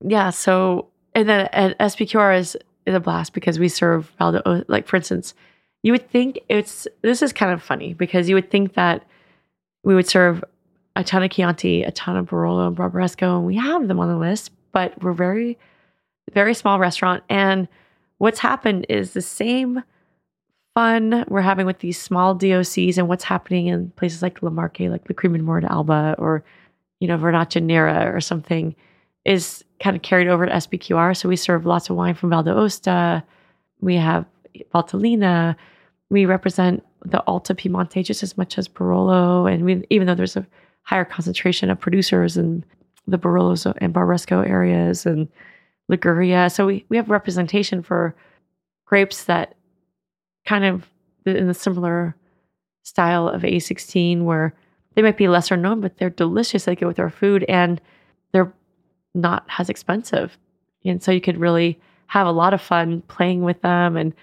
[0.05, 0.31] yeah.
[0.31, 2.57] So, and then at SPQR is,
[2.91, 4.43] is a blast because we serve Valdo.
[4.45, 5.35] Oh, like, for instance,
[5.83, 9.07] you would think it's, this is kind of funny because you would think that
[9.83, 10.45] we would serve
[10.97, 14.09] a ton of Chianti, a ton of Barolo and Barbaresco, and we have them on
[14.09, 15.59] the list, but we're very,
[16.33, 17.23] very small restaurant.
[17.29, 17.69] And
[18.19, 19.83] what's happened is the same
[20.75, 24.81] fun we're having with these small DOCs and what's happening in places like Le Marche,
[24.81, 26.45] like the Cream and Mort Alba or,
[27.01, 28.75] you know, Vernaccia Nera or something
[29.25, 31.17] is kind of carried over to SPQR.
[31.17, 33.23] So we serve lots of wine from Val d'Aosta.
[33.81, 34.25] We have
[34.75, 35.57] Valtellina.
[36.11, 39.53] We represent the Alta Piemonte just as much as Barolo.
[39.53, 40.47] And we, even though there's a
[40.83, 42.65] higher concentration of producers in
[43.07, 45.29] the Barolos and Barbaresco areas and
[45.89, 46.51] Liguria.
[46.51, 48.15] So we, we have representation for
[48.87, 49.57] grapes that
[50.47, 50.89] kind of
[51.27, 52.17] in the similar
[52.83, 54.55] style of A16 where
[54.95, 56.65] they might be lesser known, but they're delicious.
[56.65, 57.81] They go with our food and
[58.33, 58.53] they're
[59.15, 60.37] not as expensive.
[60.85, 64.15] And so you could really have a lot of fun playing with them and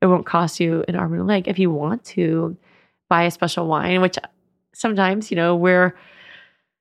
[0.00, 2.56] it won't cost you an arm and a leg if you want to
[3.08, 4.18] buy a special wine, which
[4.74, 5.94] sometimes, you know, we're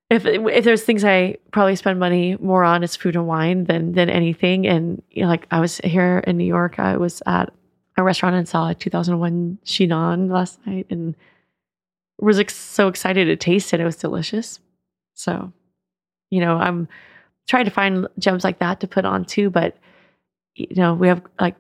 [0.10, 3.94] if if there's things I probably spend money more on is food and wine than
[3.94, 4.68] than anything.
[4.68, 7.52] And you know, like I was here in New York, I was at
[7.98, 11.16] a restaurant and saw a 2001 Chinon last night and
[12.20, 13.80] was ex- so excited to taste it.
[13.80, 14.60] It was delicious.
[15.14, 15.52] So,
[16.30, 16.88] you know, I'm
[17.48, 19.50] trying to find gems like that to put on too.
[19.50, 19.78] But
[20.56, 21.56] you know, we have like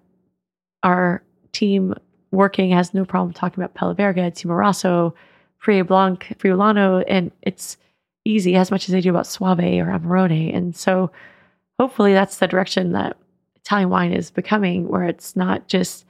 [0.83, 1.93] our team
[2.31, 5.13] working has no problem talking about Pelaverga, Timorasso,
[5.57, 7.77] Frie Blanc, Friulano, and it's
[8.25, 10.55] easy as much as they do about Soave or Amarone.
[10.55, 11.11] And so
[11.79, 13.17] hopefully that's the direction that
[13.55, 16.05] Italian wine is becoming, where it's not just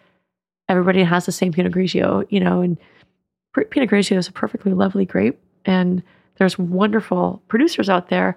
[0.67, 2.77] everybody has the same Pinot Grigio, you know, and
[3.69, 6.03] Pinot Grigio is a perfectly lovely grape, and
[6.37, 8.35] there's wonderful producers out there,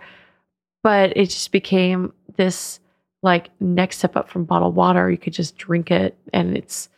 [0.83, 2.81] but it just became this
[3.23, 5.11] like next step up from bottled water.
[5.11, 6.88] You could just drink it, and it's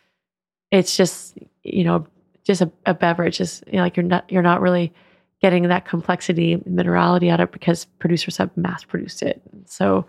[0.71, 2.05] it's just you know
[2.43, 3.41] just a, a beverage.
[3.41, 4.93] Is you know, like you're not you're not really
[5.41, 9.41] getting that complexity minerality out of it because producers have mass produced it.
[9.65, 10.05] So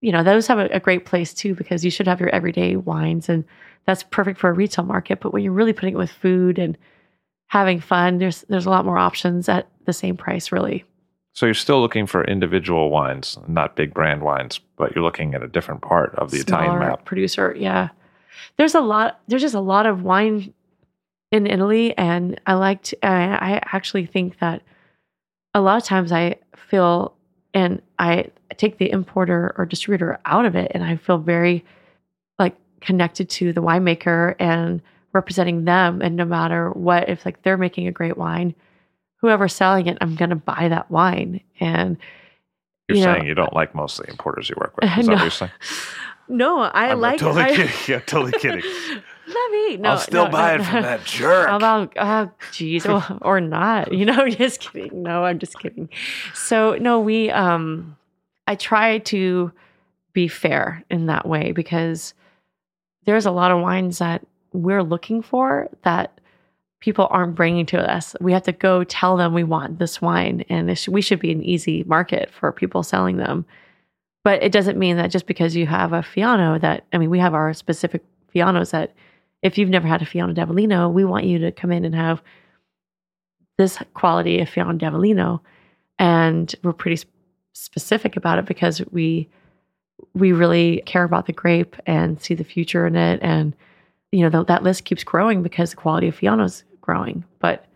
[0.00, 2.76] you know those have a, a great place too because you should have your everyday
[2.76, 3.44] wines and
[3.86, 5.20] that's perfect for a retail market.
[5.20, 6.76] But when you're really putting it with food and
[7.48, 10.84] having fun, there's there's a lot more options at the same price, really.
[11.40, 15.42] So you're still looking for individual wines, not big brand wines, but you're looking at
[15.42, 17.06] a different part of the Smaller Italian map.
[17.06, 17.56] producer.
[17.58, 17.88] Yeah,
[18.58, 19.20] there's a lot.
[19.26, 20.52] There's just a lot of wine
[21.32, 22.92] in Italy, and I liked.
[23.02, 24.60] I, I actually think that
[25.54, 26.36] a lot of times I
[26.68, 27.16] feel,
[27.54, 28.26] and I
[28.58, 31.64] take the importer or distributor out of it, and I feel very
[32.38, 34.82] like connected to the winemaker and
[35.14, 36.02] representing them.
[36.02, 38.54] And no matter what, if like they're making a great wine,
[39.20, 41.40] whoever's selling it, I'm going to buy that wine.
[41.60, 41.96] And
[42.88, 44.84] You're you know, saying you don't like most of the importers you work with.
[44.84, 45.12] Is that No.
[45.14, 45.52] what you're saying?
[46.28, 47.18] no, I I'm like.
[47.20, 47.72] totally I, kidding.
[47.88, 48.62] Yeah, totally kidding.
[49.26, 49.76] Let me.
[49.76, 51.48] No, I'll still no, buy no, it from that jerk.
[51.48, 53.92] About oh geez, or, or not?
[53.92, 55.02] You know, just kidding.
[55.02, 55.88] No, I'm just kidding.
[56.34, 57.96] So no, we um
[58.48, 59.52] I try to
[60.12, 62.12] be fair in that way because
[63.04, 66.19] there's a lot of wines that we're looking for that
[66.80, 68.16] people aren't bringing to us.
[68.20, 71.30] We have to go tell them we want this wine, and sh- we should be
[71.30, 73.44] an easy market for people selling them.
[74.24, 77.18] But it doesn't mean that just because you have a Fiano that I mean, we
[77.18, 78.02] have our specific
[78.34, 78.94] Fianos that
[79.42, 82.22] if you've never had a Fiano d'Avellino, we want you to come in and have
[83.58, 85.40] this quality of Fiano d'Avellino,
[85.98, 87.12] and we're pretty sp-
[87.52, 89.28] specific about it because we
[90.14, 93.54] we really care about the grape and see the future in it, and
[94.12, 97.24] you know th- that list keeps growing because the quality of Fiano is growing.
[97.38, 97.66] But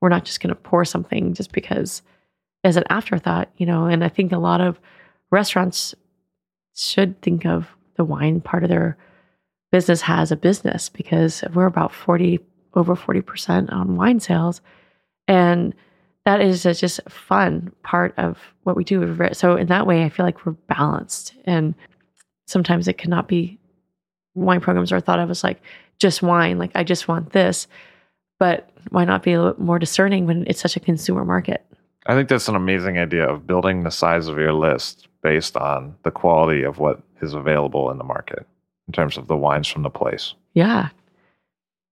[0.00, 2.02] we're not just going to pour something just because
[2.64, 3.86] as an afterthought, you know.
[3.86, 4.78] And I think a lot of
[5.30, 5.94] restaurants
[6.76, 8.96] should think of the wine part of their
[9.72, 12.38] business has a business because we're about 40
[12.74, 14.60] over 40% on wine sales
[15.28, 15.74] and
[16.24, 20.08] that is a just fun part of what we do so in that way i
[20.08, 21.74] feel like we're balanced and
[22.46, 23.58] sometimes it cannot be
[24.34, 25.60] wine programs are thought of as like
[25.98, 27.66] just wine like i just want this
[28.42, 31.64] but why not be a little more discerning when it's such a consumer market
[32.06, 35.94] I think that's an amazing idea of building the size of your list based on
[36.02, 38.44] the quality of what is available in the market
[38.88, 40.34] in terms of the wines from the place.
[40.54, 40.88] Yeah.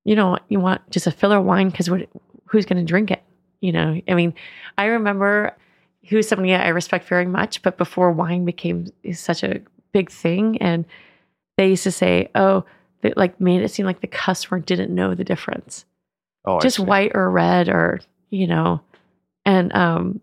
[0.04, 1.88] You know, you want just a filler wine because
[2.46, 3.22] who's going to drink it?
[3.60, 4.34] You know, I mean,
[4.76, 5.56] I remember
[6.08, 9.60] who's somebody I respect very much, but before wine became such a
[9.92, 10.86] big thing, and
[11.56, 12.64] they used to say, oh,
[13.02, 15.84] they like made it seem like the customer didn't know the difference.
[16.44, 18.00] Oh, just white or red or,
[18.30, 18.80] you know,
[19.44, 20.20] and, um,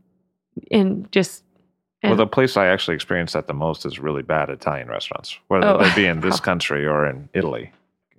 [0.72, 1.44] and just,
[2.04, 5.68] Well, the place I actually experienced that the most is really bad Italian restaurants, whether
[5.68, 5.78] Oh.
[5.78, 7.72] they be in this country or in Italy.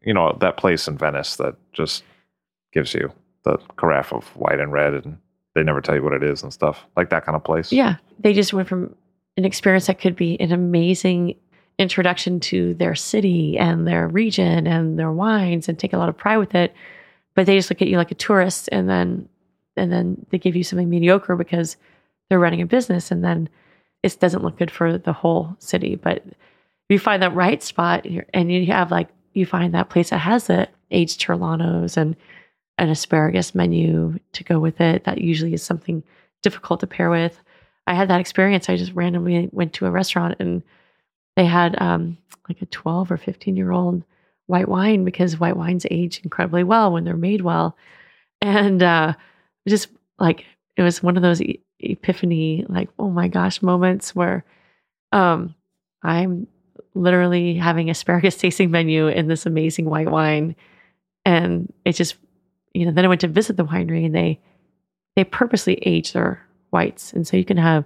[0.05, 2.05] You know, that place in Venice that just
[2.73, 3.11] gives you
[3.45, 5.19] the carafe of white and red and
[5.55, 6.85] they never tell you what it is and stuff.
[6.97, 7.73] Like that kind of place.
[7.73, 7.97] Yeah.
[8.21, 8.95] They just went from
[9.37, 11.35] an experience that could be an amazing
[11.79, 16.17] introduction to their city and their region and their wines and take a lot of
[16.17, 16.75] pride with it.
[17.38, 19.29] But they just look at you like a tourist and then
[19.77, 21.77] and then they give you something mediocre because
[22.29, 23.48] they're running a business and then
[24.03, 25.94] it doesn't look good for the whole city.
[25.94, 26.24] But
[26.88, 30.48] you find that right spot and you have like you find that place that has
[30.48, 32.16] the aged Terlanos and
[32.77, 36.03] an asparagus menu to go with it, that usually is something
[36.42, 37.40] difficult to pair with.
[37.87, 38.68] I had that experience.
[38.68, 40.64] I just randomly went to a restaurant and
[41.37, 44.03] they had um, like a 12 or 15 year old
[44.49, 47.77] white wine because white wines age incredibly well when they're made well.
[48.41, 49.15] And uh,
[49.69, 50.45] just like
[50.77, 54.45] it was one of those e- epiphany, like, oh my gosh, moments where
[55.13, 55.55] um,
[56.03, 56.49] I'm
[56.95, 60.57] literally having asparagus tasting menu in this amazing white wine.
[61.25, 62.17] And it just,
[62.73, 64.41] you know, then I went to visit the winery and they,
[65.15, 67.13] they purposely age their whites.
[67.13, 67.85] And so you can have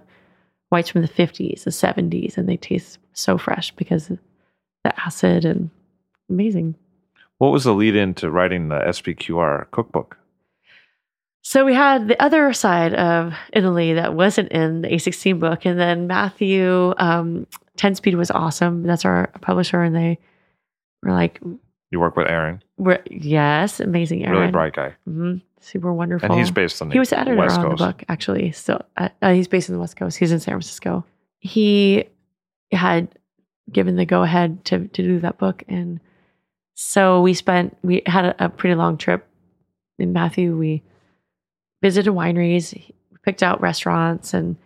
[0.69, 4.07] whites from the 50s, the 70s, and they taste so fresh because
[4.83, 5.69] the acid and
[6.29, 6.75] amazing.
[7.37, 10.17] What was the lead in to writing the SPQR cookbook?
[11.41, 15.65] So we had the other side of Italy that wasn't in the A16 book.
[15.65, 18.83] And then Matthew, um, 10 Speed was awesome.
[18.83, 19.81] That's our publisher.
[19.81, 20.19] And they
[21.01, 21.41] were like,
[21.91, 24.39] You work with Aaron, we're, yes, amazing Aaron.
[24.39, 24.95] really bright guy.
[25.05, 26.29] hmm super wonderful.
[26.29, 27.79] And he's based on the he was editor West on Coast.
[27.79, 30.51] the book actually still uh, uh, he's based in the west coast he's in san
[30.55, 31.05] francisco
[31.39, 32.03] he
[32.73, 33.07] had
[33.71, 36.01] given the go ahead to, to do that book and
[36.75, 39.27] so we spent we had a, a pretty long trip.
[39.99, 40.81] In matthew we
[41.81, 42.73] visited wineries
[43.23, 44.57] picked out restaurants and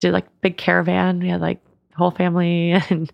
[0.00, 1.20] did like big caravan.
[1.20, 3.10] We had like the whole family and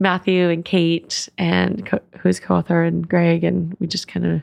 [0.00, 4.42] Matthew and Kate and co- who's co-author and Greg and we just kind of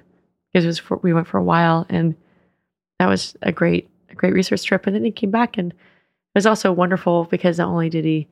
[0.53, 2.16] it was for, we went for a while and
[2.99, 4.88] that was a great a great research trip.
[4.88, 5.78] And then he came back and it
[6.36, 8.28] was also wonderful because not only did he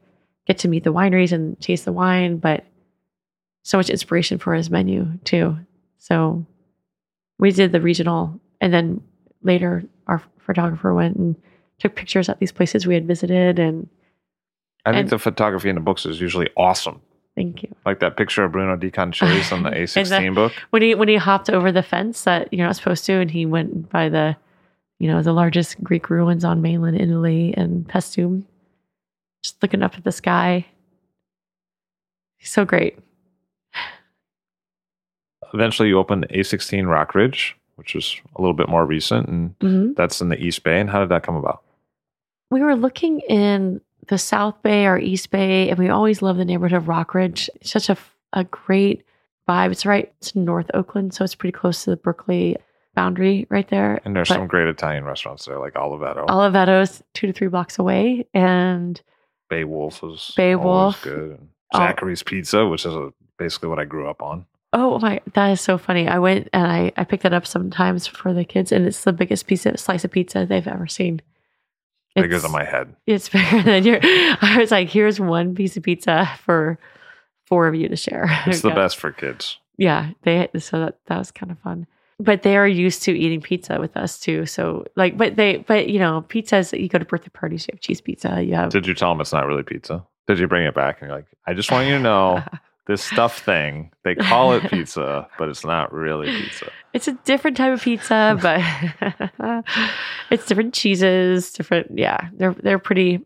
[0.47, 2.65] get to meet the wineries and taste the wine but
[3.63, 5.57] so much inspiration for his menu too
[5.97, 6.45] so
[7.39, 9.01] we did the regional and then
[9.41, 11.35] later our photographer went and
[11.79, 13.89] took pictures at these places we had visited and
[14.85, 17.01] I think the photography in the books is usually awesome.
[17.35, 20.51] thank you Like that picture of Bruno De Conciliis' on the A16 book.
[20.71, 23.45] when he when he hopped over the fence that you're not supposed to and he
[23.45, 24.35] went by the
[24.99, 28.43] you know the largest greek ruins on mainland italy and Paestum,
[29.41, 30.65] just looking up at the sky
[32.37, 32.99] he's so great
[35.53, 40.21] Eventually, you opened A16 Rockridge, which was a little bit more recent, and hmm that's
[40.21, 40.79] in the East Bay.
[40.79, 41.61] And how did that come about?
[42.51, 46.45] we were looking in the south bay or east bay and we always love the
[46.45, 47.97] neighborhood of rockridge it's such a,
[48.33, 49.03] a great
[49.49, 52.55] vibe it's right it's north oakland so it's pretty close to the berkeley
[52.93, 56.27] boundary right there And there's But- some great Italian restaurants there, like Oliveto.
[56.27, 59.01] Oliveto's two to three blocks away and
[59.49, 61.01] Bay Wolf was Bay Wolf.
[61.01, 61.39] good.
[61.73, 61.77] Oh.
[61.79, 64.45] Zachary's Pizza, which is a, basically what I grew up on.
[64.73, 66.07] Oh my, that is so funny.
[66.07, 69.13] I went and I, I picked that up sometimes for the kids, and it's the
[69.13, 71.21] biggest piece of slice of pizza they've ever seen.
[72.15, 72.95] Bigger It's- than my head.
[73.05, 73.99] It's bigger than your.
[74.03, 76.79] I was like, here's one piece of pizza for
[77.45, 78.25] four of you to share.
[78.47, 79.57] It's the best for kids.
[79.77, 81.87] Yeah, they so that that was kind of fun.
[82.19, 84.45] But they are used to eating pizza with us too.
[84.45, 86.79] So like, but they, but you know, pizzas.
[86.79, 88.41] You go to birthday parties, you have cheese pizza.
[88.41, 90.05] You have Did you tell them it's not really pizza?
[90.27, 92.43] Did you bring it back and you're like, I just want you to know
[92.87, 96.69] this stuff thing, they call it pizza, but it's not really pizza.
[96.93, 98.61] It's a different type of pizza, but
[100.31, 101.97] it's different cheeses, different.
[101.97, 103.25] Yeah, they're they're pretty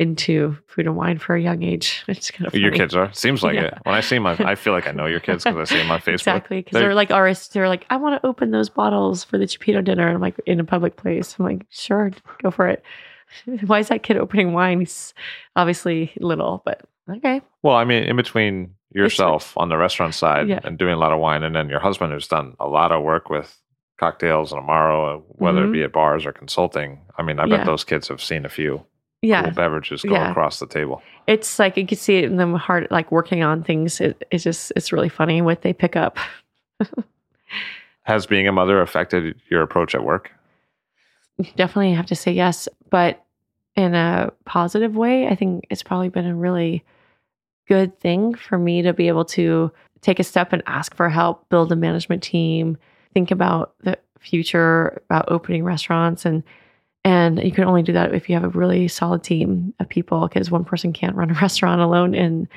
[0.00, 2.04] into food and wine for a young age.
[2.08, 3.12] It's kind of Your kids are?
[3.12, 3.64] Seems like Yeah.
[3.64, 3.78] it.
[3.82, 5.78] When I see them, I I feel like I know your kids because I see
[5.80, 6.12] them on Facebook.
[6.14, 7.48] exactly because They're- they're, like artists.
[7.48, 10.38] They're like, I want to open those bottles for the Chipito dinner, and I'm like
[10.46, 11.34] in a public place.
[11.38, 12.84] I'm like, sure, go for it.
[13.66, 14.78] Why is that kid opening wine?
[14.80, 15.14] He's
[15.56, 17.42] obviously little, but okay.
[17.62, 20.60] Well, I mean, in between yourself on the restaurant side Yeah.
[20.64, 23.02] and doing a lot of wine, and then your husband who's done a lot of
[23.02, 23.56] work with
[23.98, 25.68] cocktails and Amaro, whether Mhm.
[25.68, 27.00] it be at bars or consulting.
[27.18, 27.58] I mean, I Yeah.
[27.58, 28.84] bet those kids have seen a few
[29.22, 30.30] Yeah, cool beverages go Yeah.
[30.30, 31.02] across the table.
[31.26, 34.00] it's like you can see it in them hard, like working on things.
[34.00, 36.16] It, it's just it's really funny what they pick up.
[38.04, 40.32] Has being a mother affected your approach at work?
[41.56, 43.22] definitely have to say yes, but
[43.76, 45.28] in a positive way.
[45.28, 46.82] I think it's probably been a really
[47.68, 51.48] good thing for me to be able to take a step and ask for help,
[51.48, 52.78] build a management team,
[53.14, 56.42] think about the future, about opening restaurants and
[57.04, 60.26] and you can only do that if you have a really solid team of people
[60.28, 62.48] because one person can't run a restaurant alone and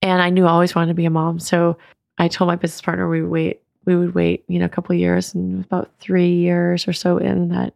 [0.00, 1.38] and I knew I always wanted to be a mom.
[1.38, 1.76] So
[2.18, 4.94] I told my business partner we would wait we would wait, you know, a couple
[4.94, 7.74] of years and about three years or so in that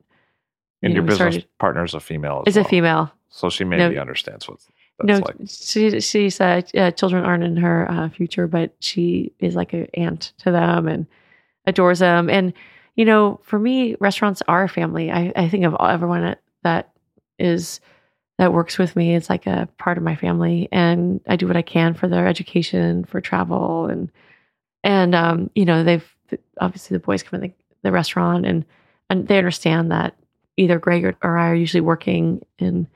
[0.82, 2.44] And you your know, we business started- partner is a female.
[2.46, 3.10] Is a female.
[3.28, 4.00] so she maybe No.
[4.00, 4.68] understands what that's
[5.02, 5.36] No, like.
[5.46, 9.88] she, she said uh, children aren't in her uh, future, but she is like an
[9.94, 11.06] aunt to them and
[11.66, 12.30] adores them.
[12.30, 12.52] And
[12.94, 15.10] you know, for me, restaurants are a family.
[15.10, 16.92] I, I think of all- everyone that, that
[17.38, 17.80] is
[18.38, 19.14] that works with me.
[19.14, 22.26] It's like a part of my family, and I do what I can for their
[22.26, 24.10] education, for travel, and
[24.82, 26.08] and um, you know, they've
[26.60, 28.64] obviously the boys come in the, the restaurant and
[29.10, 30.16] and they understand that
[30.56, 32.86] either Greg or, or I are usually working and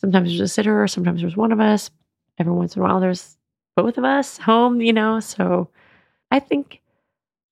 [0.00, 1.90] sometimes there's a sitter, sometimes there's one of us.
[2.38, 3.36] Every once in a while, there's
[3.76, 5.20] both of us home, you know.
[5.20, 5.68] So
[6.30, 6.80] I think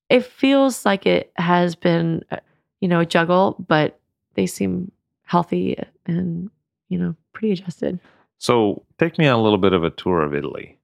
[0.08, 2.38] it feels like it has been, uh,
[2.80, 4.00] you know, a juggle, but
[4.34, 4.90] they seem
[5.24, 5.76] healthy
[6.06, 6.50] and,
[6.88, 8.00] you know, pretty adjusted.
[8.38, 10.78] So take me on a little bit of a tour of Italy.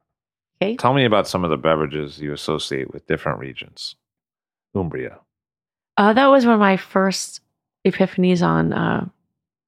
[0.60, 0.76] Okay.
[0.76, 3.96] Tell me about some of the beverages you associate with different regions.
[4.74, 5.18] Umbria.
[5.96, 7.40] Uh, that was one of my first
[7.86, 9.06] epiphanies on uh,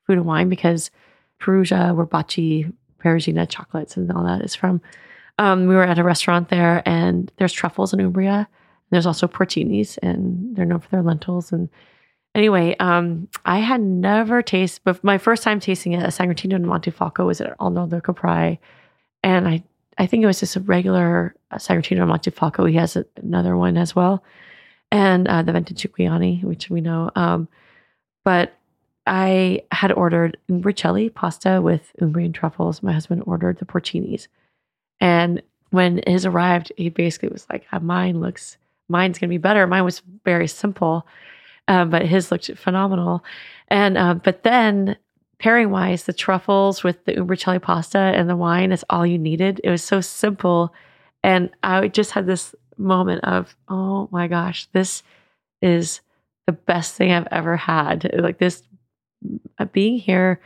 [0.07, 0.91] food and wine because
[1.39, 2.73] Perugia, where Baci,
[3.03, 4.81] Perugina chocolates and all that is from.
[5.39, 8.49] Um, we were at a restaurant there, and there's truffles in Umbria.
[8.91, 11.53] There's also porcinis, and they're known for their lentils.
[11.53, 11.69] And
[12.35, 16.67] anyway, um, I had never tasted, but my first time tasting it, a Sagrantino and
[16.67, 18.59] Montefalco was at Arnaldo Caprai,
[19.23, 19.63] and I,
[19.99, 22.69] I think it was just a regular uh, Sagrantino and Montefalco.
[22.69, 24.25] He has a, another one as well
[24.91, 27.11] and uh, the vintage Cipriani, which we know.
[27.15, 27.49] Um,
[28.25, 28.55] but
[29.07, 32.83] I had ordered umbricelli pasta with Umbrian truffles.
[32.83, 34.29] My husband ordered the porcinis,
[35.01, 39.67] and when his arrived, he basically was like, "Ah, "Mine looks, mine's gonna be better."
[39.67, 41.07] Mine was very simple,
[41.69, 43.25] um, but his looked phenomenal.
[43.69, 44.97] And uh, but then
[45.39, 49.61] pairing wise, the truffles with the umbricelli pasta and the wine is all you needed.
[49.65, 50.73] It was so simple.
[51.23, 55.03] And I just had this moment of, oh my gosh, this
[55.61, 56.01] is
[56.47, 58.11] the best thing I've ever had.
[58.19, 58.63] Like this,
[59.59, 60.41] Uh, being here,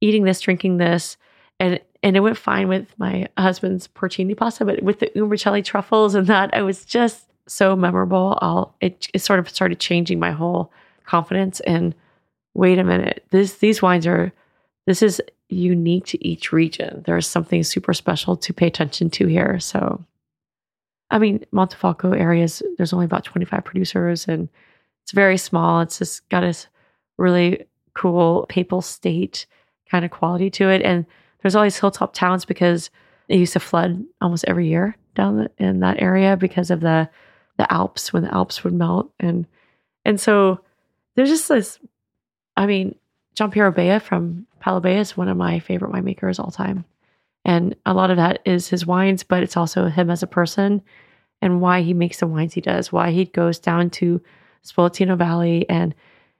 [0.00, 1.16] eating this, drinking this,
[1.60, 6.14] and and it went fine with my husband's porcini pasta, but with the umbricelli truffles
[6.14, 8.38] and that, it was just so memorable.
[8.42, 10.72] I'll it, it sort of started changing my whole
[11.04, 11.60] confidence.
[11.60, 11.94] And
[12.54, 14.32] wait a minute, this these wines are
[14.86, 17.02] this is unique to each region.
[17.06, 19.60] There's something super special to pay attention to here.
[19.60, 20.04] So,
[21.10, 24.48] I mean, Montefalco areas, there's only about 25 producers and
[25.04, 25.80] it's very small.
[25.80, 26.66] It's just got this
[27.16, 29.46] really cool papal state
[29.90, 30.82] kind of quality to it.
[30.82, 31.06] And
[31.42, 32.90] there's all these hilltop towns because
[33.28, 37.08] it used to flood almost every year down in that area because of the
[37.58, 39.46] the Alps when the Alps would melt and
[40.04, 40.60] and so
[41.14, 41.78] there's just this.
[42.56, 42.94] I mean,
[43.34, 46.84] Giampiero Bea from Paolo Bea is one of my favorite winemakers all time,
[47.44, 50.82] and a lot of that is his wines, but it's also him as a person
[51.42, 52.92] and why he makes the wines he does.
[52.92, 54.20] Why he goes down to
[54.64, 55.94] Spoletino Valley and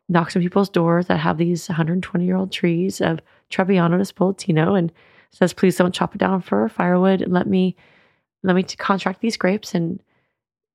[0.09, 4.78] knocks on people's doors that have these 120 year old trees of Trebbiano di Spoletino
[4.78, 4.92] and
[5.30, 7.76] says, please don't chop it down for firewood and let me
[8.42, 10.00] let me contract these grapes and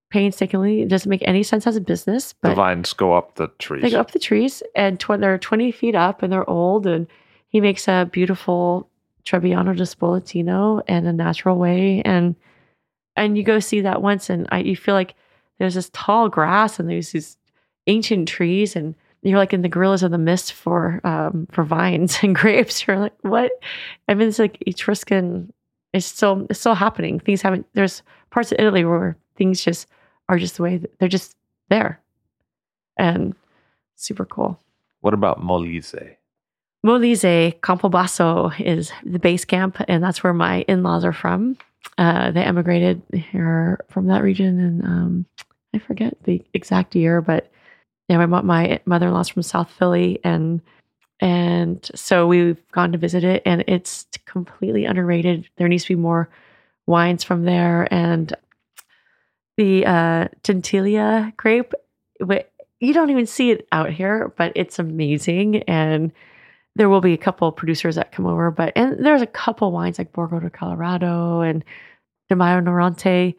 [0.10, 0.82] painstakingly.
[0.82, 2.34] It doesn't make any sense as a business.
[2.34, 3.82] But the vines go up the trees.
[3.82, 6.86] They go up the trees and tw- they're 20 feet up and they're old.
[6.86, 7.08] And
[7.48, 8.90] he makes a beautiful
[9.24, 12.02] Trebbiano di Spoletino in a natural way.
[12.04, 12.36] And
[13.16, 15.16] and you go see that once and I, you feel like
[15.60, 17.38] there's this tall grass and there's these
[17.88, 22.18] ancient trees and you're like in the gorillas of the mist for um, for vines
[22.24, 22.86] and grapes.
[22.88, 23.52] You're like, what?
[24.08, 25.54] I mean, it's like Etruscan.
[25.94, 27.20] It's still it's still happening.
[27.20, 27.66] Things haven't.
[27.74, 29.88] There's parts of Italy where things just
[30.30, 31.36] are just the way they're just
[31.70, 32.02] there,
[32.98, 33.36] and
[33.96, 34.60] super cool.
[35.02, 36.16] What about Molise?
[36.86, 41.58] Molise, Campobasso is the base camp, and that's where my in-laws are from.
[41.98, 45.26] Uh, they emigrated here from that region, and um,
[45.76, 47.52] I forget the exact year, but
[48.12, 50.62] yeah, my my mother-in-law's from South Philly, and
[51.22, 55.48] and so we've gone to visit it, and it's completely underrated.
[55.56, 56.28] There needs to be more
[56.88, 58.36] wines from there, and
[59.56, 61.74] the uh, Tintilia grape.
[62.82, 65.64] You don't even see it out here, but it's amazing.
[65.64, 66.12] And
[66.76, 69.98] there will be a couple producers that come over, but and there's a couple wines
[69.98, 71.64] like Borgo di Colloredo and
[72.28, 73.36] Di Majo Norante,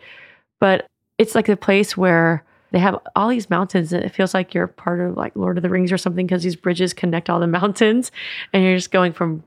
[0.61, 0.87] but
[1.19, 2.43] it's like the place where
[2.73, 5.63] they have all these mountains and it feels like you're part of like Lord of
[5.63, 8.11] the Rings or something because these bridges connect all the mountains
[8.53, 9.45] and you're just going from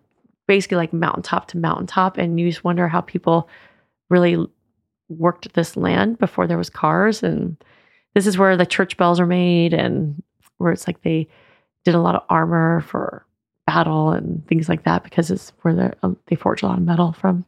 [0.48, 3.50] basically like mountaintop to mountaintop and you just wonder how people
[4.10, 4.38] really
[5.10, 7.58] worked this land before there was cars and
[8.14, 10.22] this is where the church bells are made and
[10.58, 11.28] where it's like they
[11.84, 13.26] did a lot of armor for
[13.66, 17.14] battle and things like that because it's where um, they forge a lot of metal
[17.14, 17.46] from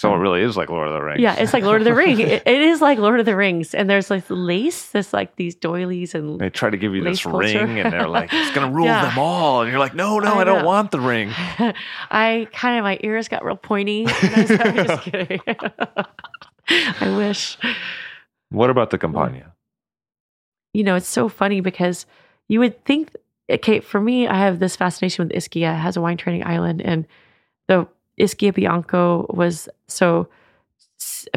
[0.00, 0.22] so it hmm.
[0.22, 1.20] really is like Lord of the Rings.
[1.20, 2.18] Yeah, it's like Lord of the Rings.
[2.20, 5.54] it, it is like Lord of the Rings, and there's like lace, this like these
[5.54, 7.38] doilies and they try to give you this culture.
[7.38, 9.10] ring, and they're like, it's gonna rule yeah.
[9.10, 11.28] them all, and you're like, no, no, I, I don't want the ring.
[11.36, 14.06] I kind of my ears got real pointy.
[14.22, 15.40] I'm just kidding.
[16.66, 17.58] I wish.
[18.48, 19.52] What about the Campania?
[20.72, 22.06] You know, it's so funny because
[22.48, 23.14] you would think,
[23.50, 25.74] okay, for me, I have this fascination with Ischia.
[25.74, 27.06] It has a wine training island, and
[27.68, 27.86] the
[28.20, 30.28] Ischia Bianco was so.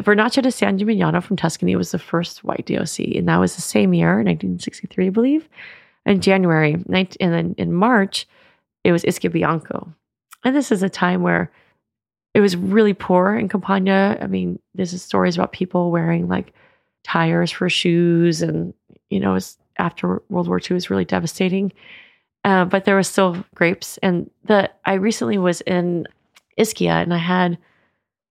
[0.02, 3.62] Vernaccia di San Gimignano from Tuscany was the first white DOC, and that was the
[3.62, 5.48] same year, 1963, I believe.
[6.04, 8.26] In January, and then in March,
[8.84, 9.90] it was Ischia Bianco.
[10.44, 11.50] And this is a time where
[12.34, 14.18] it was really poor in Campania.
[14.20, 16.52] I mean, there's stories about people wearing like
[17.04, 18.74] tires for shoes, and
[19.08, 19.38] you know,
[19.78, 21.72] after World War II was really devastating.
[22.44, 26.06] Uh, but there was still grapes, and the I recently was in
[26.58, 27.58] Ischia, and I had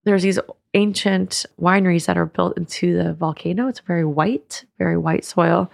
[0.05, 0.39] there's these
[0.73, 3.67] ancient wineries that are built into the volcano.
[3.67, 5.71] It's very white, very white soil,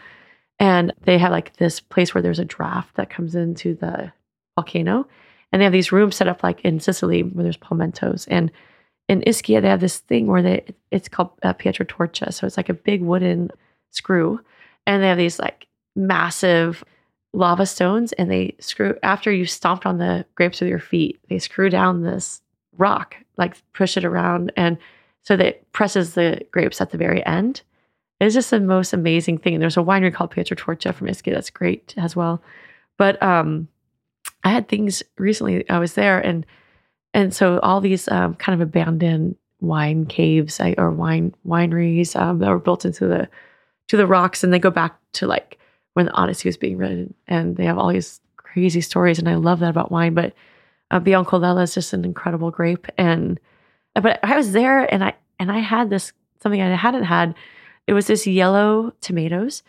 [0.60, 4.12] and they have like this place where there's a draft that comes into the
[4.56, 5.08] volcano,
[5.52, 8.28] and they have these rooms set up like in Sicily where there's palmettos.
[8.28, 8.52] And
[9.08, 12.34] in Ischia, they have this thing where they it's called uh, Pietra Torcia.
[12.34, 13.50] So it's like a big wooden
[13.90, 14.40] screw,
[14.86, 16.84] and they have these like massive
[17.34, 21.40] lava stones, and they screw after you stomped on the grapes with your feet, they
[21.40, 22.42] screw down this
[22.78, 24.78] rock, like push it around, and
[25.22, 27.62] so that it presses the grapes at the very end.
[28.20, 29.54] It's just the most amazing thing.
[29.54, 32.42] And there's a winery called Pietra Torcia from Ischia that's great as well.
[32.98, 33.68] But um,
[34.44, 35.70] I had things recently.
[35.70, 36.46] I was there, and
[37.14, 42.50] and so all these um, kind of abandoned wine caves or wine wineries um, that
[42.50, 43.30] were built into the
[43.88, 45.59] to the rocks, and they go back to like
[45.94, 49.36] when the Odyssey was being written, and they have all these crazy stories, and I
[49.36, 50.14] love that about wine.
[50.14, 50.34] But
[50.92, 53.40] uh, Biancolella is just an incredible grape, and
[53.96, 57.36] but I was there and I and I had this something I hadn't had.
[57.88, 59.64] It was this yellow tomatoes,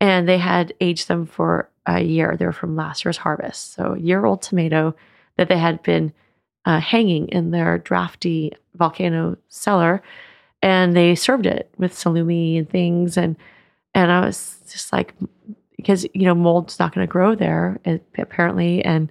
[0.00, 2.36] and they had aged them for a year.
[2.38, 4.94] They were from last year's harvest, so a year old tomato
[5.36, 6.12] that they had been
[6.64, 10.02] uh, hanging in their drafty volcano cellar,
[10.62, 13.36] and they served it with salumi and things, and
[13.94, 15.14] and I was just like,
[15.84, 17.78] because you know mold's not going to grow there
[18.16, 19.10] apparently, and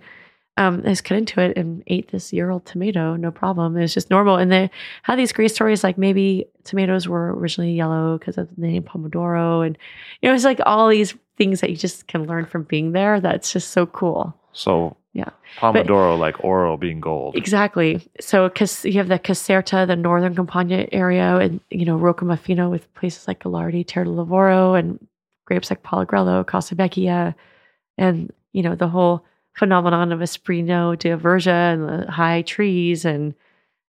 [0.58, 3.76] um, I just cut into it and ate this year old tomato, no problem.
[3.76, 4.38] It was just normal.
[4.38, 4.70] And they
[5.02, 9.66] had these great stories like maybe tomatoes were originally yellow because of the name Pomodoro.
[9.66, 9.78] And
[10.22, 13.20] you know, it's like all these things that you just can learn from being there.
[13.20, 14.36] That's just so cool.
[14.52, 17.36] So yeah, Pomodoro, but, like oro being gold.
[17.36, 18.08] Exactly.
[18.20, 22.94] So because you have the Caserta, the northern Campania area, and you know Roccamonfina with
[22.94, 25.00] places like Galardi, Terra Lavoro, and
[25.46, 27.36] grapes like Pallagrello, Casa Vecchia,
[27.98, 29.26] and you know the whole
[29.56, 33.06] phenomenon of Asprinio di Aversa and the high trees.
[33.06, 33.34] And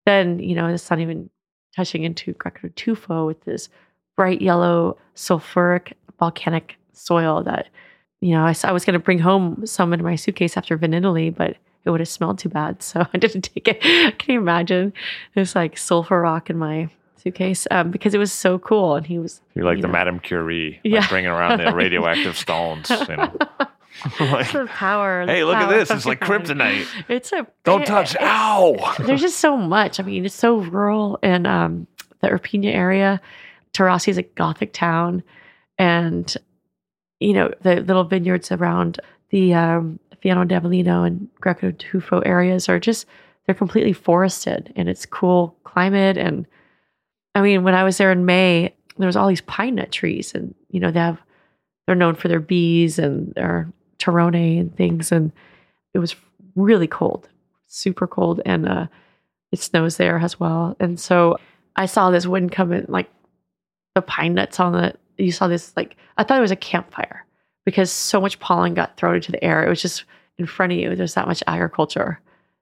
[0.07, 1.30] then, you know, it's not even
[1.74, 3.68] touching into Greco Tufo with this
[4.16, 7.68] bright yellow sulfuric volcanic soil that,
[8.20, 11.34] you know, I, I was going to bring home some in my suitcase after Vinitaly,
[11.34, 12.82] but it would have smelled too bad.
[12.82, 13.80] So I didn't take it.
[14.18, 14.92] Can you imagine
[15.34, 16.90] this like sulfur rock in my
[17.22, 18.94] suitcase um, because it was so cool.
[18.94, 19.40] And he was.
[19.54, 21.08] You're like you the know, Madame Curie, like yeah.
[21.08, 22.90] bringing around the radioactive stones.
[22.90, 23.32] You know.
[24.20, 25.24] like, the power.
[25.26, 25.90] Hey, look power at this!
[25.90, 26.86] It's like kryptonite.
[27.08, 28.16] It's a don't touch.
[28.20, 28.94] Ow!
[28.98, 30.00] There's just so much.
[30.00, 31.86] I mean, it's so rural in um,
[32.20, 33.20] the Irpinia area.
[33.72, 35.22] Taurasi is a Gothic town,
[35.78, 36.34] and
[37.20, 39.00] you know the little vineyards around
[39.30, 43.06] the um, Fiano d'Avellino and Greco Tufo areas are just
[43.46, 46.16] they're completely forested, and it's cool climate.
[46.16, 46.46] And
[47.34, 50.34] I mean, when I was there in May, there was all these pine nut trees,
[50.34, 51.20] and you know they have
[51.86, 55.12] they're known for their bees and their Torrone and things.
[55.12, 55.32] And
[55.94, 56.16] it was
[56.54, 57.28] really cold,
[57.66, 58.40] super cold.
[58.44, 58.86] And uh,
[59.50, 60.76] it snows there as well.
[60.80, 61.36] And so
[61.76, 63.10] I saw this wind coming, like
[63.94, 67.24] the pine nuts on the, you saw this, like, I thought it was a campfire
[67.64, 69.64] because so much pollen got thrown into the air.
[69.64, 70.04] It was just
[70.38, 70.96] in front of you.
[70.96, 72.20] There's that much agriculture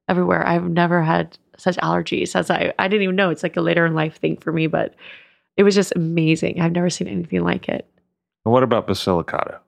[0.09, 0.47] everywhere.
[0.47, 3.31] I've never had such allergies as I, I didn't even know.
[3.31, 4.95] It's like a later in life thing for me, but
[5.57, 6.61] it was just amazing.
[6.61, 7.87] I've never seen anything like it.
[8.45, 9.59] And What about Basilicata?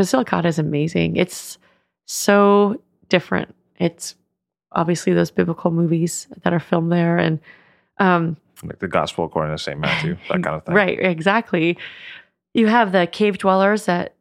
[0.00, 1.16] Basilicata is amazing.
[1.16, 1.58] It's
[2.06, 3.54] so different.
[3.78, 4.14] It's
[4.72, 7.40] obviously those biblical movies that are filmed there and
[7.98, 9.78] um, like the gospel according to St.
[9.78, 10.74] Matthew, that kind of thing.
[10.74, 11.76] Right, exactly.
[12.54, 14.14] You have the cave dwellers that,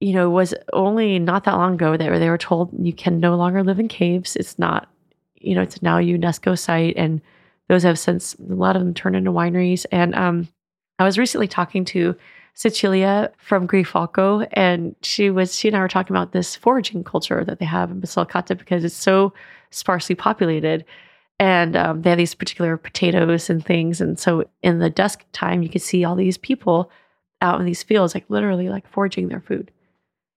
[0.00, 3.36] you know, was only not that long ago that they were told you can no
[3.36, 4.36] longer live in caves.
[4.36, 4.87] It's not,
[5.40, 6.94] you know, it's now a UNESCO site.
[6.96, 7.20] And
[7.68, 9.86] those have since, a lot of them turned into wineries.
[9.92, 10.48] And um,
[10.98, 12.16] I was recently talking to
[12.58, 17.44] Cecilia from Grifalco, and she was she and I were talking about this foraging culture
[17.44, 19.32] that they have in Basilicata because it's so
[19.70, 20.84] sparsely populated,
[21.38, 25.62] and um, they have these particular potatoes and things, and so in the dusk time
[25.62, 26.90] you could see all these people
[27.40, 29.70] out in these fields, like literally like foraging their food.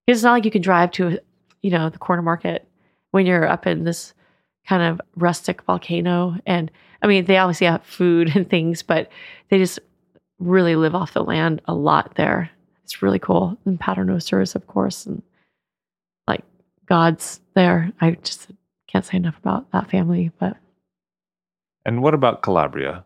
[0.05, 1.17] It's not like you can drive to,
[1.63, 2.67] you know, the corner market
[3.09, 4.13] when you're up in this
[4.67, 9.09] kind of rustic volcano, and I mean they obviously have food and things, but
[9.49, 9.79] they just
[10.39, 12.49] really live off the land a lot there.
[12.83, 13.57] It's really cool.
[13.65, 15.21] And Paternosters, of course, and
[16.27, 16.43] like
[16.87, 17.91] God's there.
[18.01, 18.47] I just
[18.87, 20.31] can't say enough about that family.
[20.39, 20.57] But
[21.85, 23.05] and what about Calabria?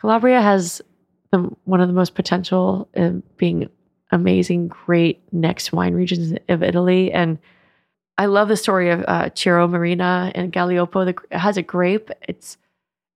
[0.00, 0.82] Calabria has
[1.30, 3.68] the, one of the most potential in being
[4.10, 7.12] amazing, great next wine regions of Italy.
[7.12, 7.38] And
[8.22, 11.04] I love the story of uh, Cirò Marina and Gaglioppo.
[11.04, 12.08] The, it has a grape.
[12.28, 12.56] It's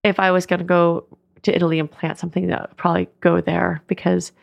[0.03, 1.05] if I was going to go
[1.43, 4.33] to Italy and plant something, that would probably go there because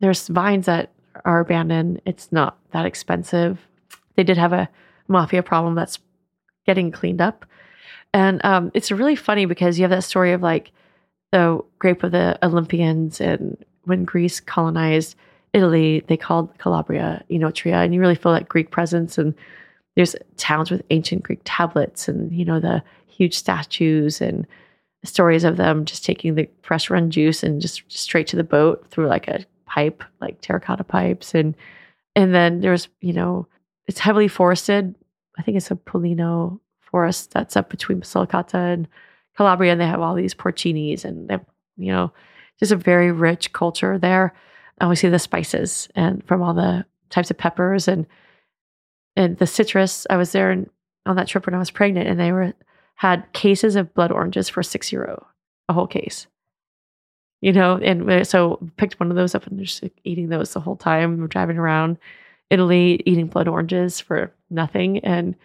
[0.00, 0.90] there's vines that
[1.24, 2.02] are abandoned.
[2.06, 3.60] It's not that expensive.
[4.16, 4.68] They did have a
[5.06, 6.00] mafia problem that's
[6.66, 7.46] getting cleaned up.
[8.12, 10.72] And um, it's really funny because you have that story of like
[11.30, 15.14] the grape of the Olympians and when Greece colonized
[15.52, 19.18] Italy, they called Calabria, you know, and you really feel that Greek presence.
[19.18, 19.36] And
[19.96, 24.46] there's towns with ancient Greek tablets and, you know, the huge statues and
[25.04, 28.86] stories of them just taking the fresh run juice and just straight to the boat
[28.90, 31.34] through like a pipe, like terracotta pipes.
[31.34, 31.54] And
[32.16, 33.46] and then there's, you know,
[33.86, 34.94] it's heavily forested.
[35.38, 38.88] I think it's a Pollino forest that's up between Basilicata and
[39.36, 39.72] Calabria.
[39.72, 42.12] And they have all these porcinis and they have, you know,
[42.60, 44.32] just a very rich culture there.
[44.78, 48.06] And we see the spices and from all the types of peppers and
[49.16, 50.06] and the citrus.
[50.10, 50.68] I was there and
[51.06, 52.52] on that trip when I was pregnant and they were
[52.96, 55.26] had cases of blood oranges for six euro,
[55.68, 56.26] a whole case.
[57.40, 60.76] You know, and so picked one of those up and just eating those the whole
[60.76, 61.20] time.
[61.20, 61.98] We're driving around
[62.48, 64.98] Italy eating blood oranges for nothing.
[65.00, 65.36] And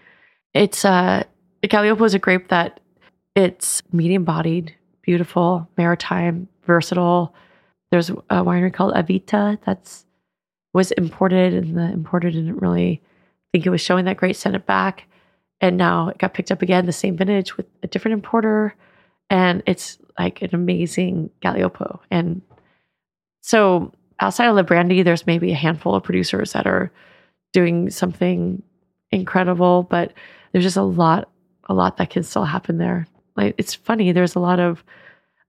[0.54, 1.24] it's uh
[1.64, 2.80] Gaglioppo is a grape that
[3.36, 7.36] it's medium bodied, beautiful, maritime, versatile.
[7.92, 10.06] There's a winery called Avita that's
[10.74, 13.02] was imported, and the importer didn't really
[13.52, 14.36] think it was showing that great.
[14.36, 15.06] Sent it back,
[15.62, 18.76] and now it got picked up again, the same vintage with a different importer,
[19.30, 22.00] and it's like an amazing Gaglioppo.
[22.12, 22.42] And
[23.42, 26.92] so outside of Librandi, there's maybe a handful of producers that are
[27.54, 28.62] doing something
[29.12, 30.14] incredible, but
[30.52, 31.30] there's just a lot,
[31.66, 33.08] a lot that can still happen there.
[33.36, 34.84] Like it's funny, there's a lot of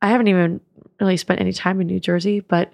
[0.03, 0.61] I haven't even
[1.01, 2.73] really spent any time in New Jersey, but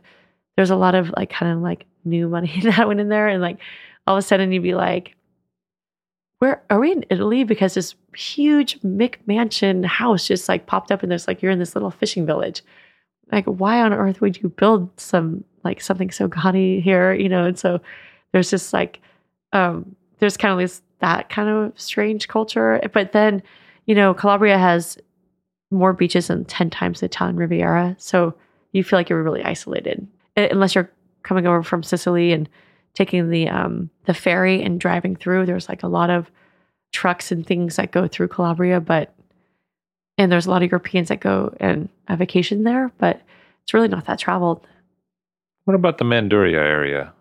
[0.57, 3.43] there's a lot of like kind of like new money that went in there and
[3.43, 3.59] like
[4.07, 5.17] all of a sudden you'd be like
[6.39, 7.45] where are we in Italy?
[7.45, 11.75] Because this huge McMansion house just like popped up and there's like you're in this
[11.75, 12.63] little fishing village.
[13.33, 17.13] Like, why on earth would you build some like something so gaudy here?
[17.13, 17.81] You know, and so
[18.33, 19.01] there's just like
[19.53, 22.81] um there's kind of this that kind of strange culture.
[22.93, 23.43] But then,
[23.87, 24.99] you know, Calabria has
[25.71, 27.97] more beaches than 10 times the Italian Riviera.
[27.99, 28.35] So
[28.73, 30.91] you feel like you're really isolated unless you're
[31.23, 32.49] coming over from Sicily and
[32.97, 35.47] taking the um, the ferry and driving through.
[35.47, 36.31] There's like a lot of
[36.93, 39.15] trucks and things that go through Calabria, but
[40.19, 43.21] and there's a lot of Europeans that go and have vacation there, but
[43.63, 44.67] it's really not that traveled.
[45.65, 47.13] What about the Manduria area?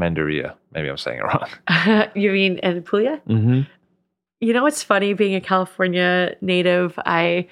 [0.00, 2.08] Manduria, maybe I'm saying it wrong.
[2.14, 3.20] you mean in Puglia?
[3.28, 3.60] Mm-hmm.
[4.40, 5.12] You know what's funny?
[5.12, 7.46] Being a California native, I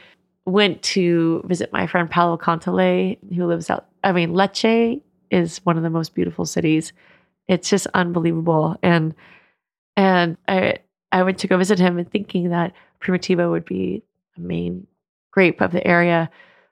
[0.46, 3.86] went to visit my friend Paolo Cantale, who lives out.
[4.02, 6.92] I mean, Lecce is one of the most beautiful cities.
[7.48, 9.14] It's just unbelievable, and
[9.96, 10.78] and I
[11.12, 14.02] I went to go visit him and thinking that Primitivo would be
[14.36, 14.86] a main
[15.30, 16.30] grape of the area,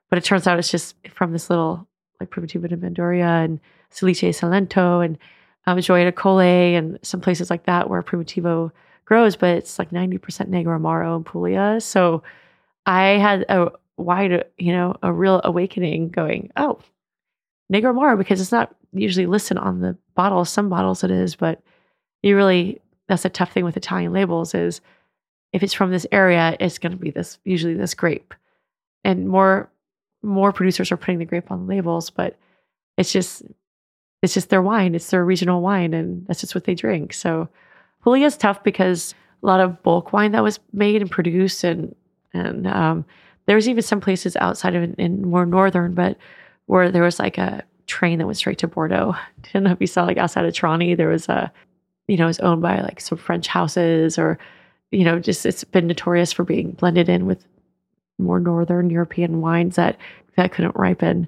[0.09, 1.87] but it turns out it's just from this little
[2.19, 5.17] like Primitivo de Manduria and Salice Salentino and
[5.65, 8.71] um, Gioia del Colle and some places like that where Primitivo
[9.05, 11.81] grows, but it's like 90% Negro Amaro and Puglia.
[11.81, 12.23] So
[12.85, 16.79] I had a wide, you know, a real awakening going, oh,
[17.71, 20.43] Negro Amaro, because it's not usually listed on the bottle.
[20.45, 21.61] Some bottles it is, but
[22.23, 24.81] you really, that's a tough thing with Italian labels is
[25.53, 28.33] if it's from this area, it's going to be this, usually this grape.
[29.03, 29.69] And more,
[30.21, 32.37] more producers are putting the grape on the labels, but
[32.97, 33.43] it's just,
[34.21, 34.95] it's just their wine.
[34.95, 37.13] It's their regional wine, and that's just what they drink.
[37.13, 37.47] So
[38.03, 41.95] Puglia is tough because a lot of bulk wine that was made and produced, and
[42.33, 43.05] and um,
[43.45, 46.17] there was even some places outside of in more northern, but
[46.69, 49.15] where there was like a train that went straight to Bordeaux.
[49.17, 51.51] I don't know if you saw like outside of Trani, there was a,
[52.07, 54.37] you know, it was owned by like some French houses or,
[54.91, 57.43] you know, just it's been notorious for being blended in with
[58.19, 59.97] more northern European wines that
[60.35, 61.27] that couldn't ripen.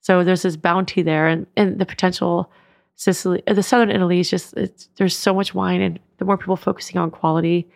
[0.00, 2.48] So there's this bounty there, and and the potential
[2.94, 4.54] Sicily, the southern Italy is just
[4.96, 7.68] there's so much wine, and the more people focusing on quality.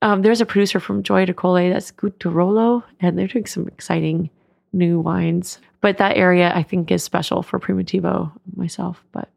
[0.00, 3.68] Um, there's a producer from Joy Gioia del Colle that's Guttarolo, and they're doing some
[3.68, 4.30] exciting
[4.72, 5.58] new wines.
[5.82, 9.04] But that area I think is special for Primitivo myself.
[9.12, 9.28] But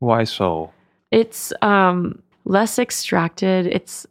[0.00, 0.72] why so?
[1.12, 3.66] It's um, less extracted.
[3.66, 4.06] It's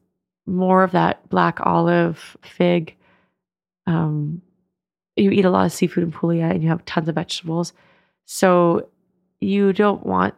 [0.46, 2.96] more of that black olive fig.
[3.88, 4.42] Um,
[5.16, 7.74] you eat a lot of seafood in Puglia and you have tons of vegetables.
[8.26, 8.88] So
[9.42, 10.34] you don't want,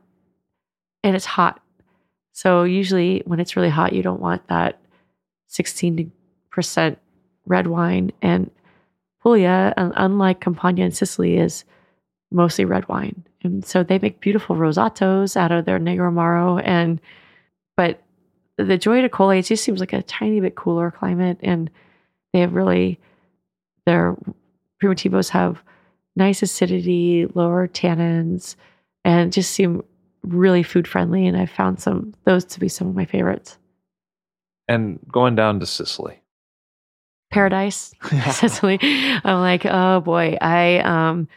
[1.03, 1.61] and it's hot.
[2.31, 4.81] So usually when it's really hot, you don't want that
[5.49, 6.11] 16%
[7.45, 8.11] red wine.
[8.21, 8.51] And
[9.25, 11.65] Puglia, unlike Campania in Sicily, is
[12.31, 13.25] mostly red wine.
[13.43, 16.61] And so they make beautiful rosatos out of their Negro Amaro.
[16.63, 17.01] And,
[17.75, 18.03] but
[18.57, 21.39] the joy Gioia del Colle, it just seems like a tiny bit cooler climate.
[21.41, 21.71] And
[22.33, 22.99] they have really,
[23.87, 24.15] their
[24.83, 25.63] Primitivos have
[26.15, 28.55] nice acidity, lower tannins,
[29.03, 29.83] and just seem
[30.21, 31.25] really food friendly.
[31.25, 33.57] And I found some those to be some of my favorites.
[34.67, 36.21] And going down to Sicily.
[37.35, 37.93] Paradise,
[38.31, 38.79] Sicily.
[38.81, 41.27] I'm like, oh boy, I um,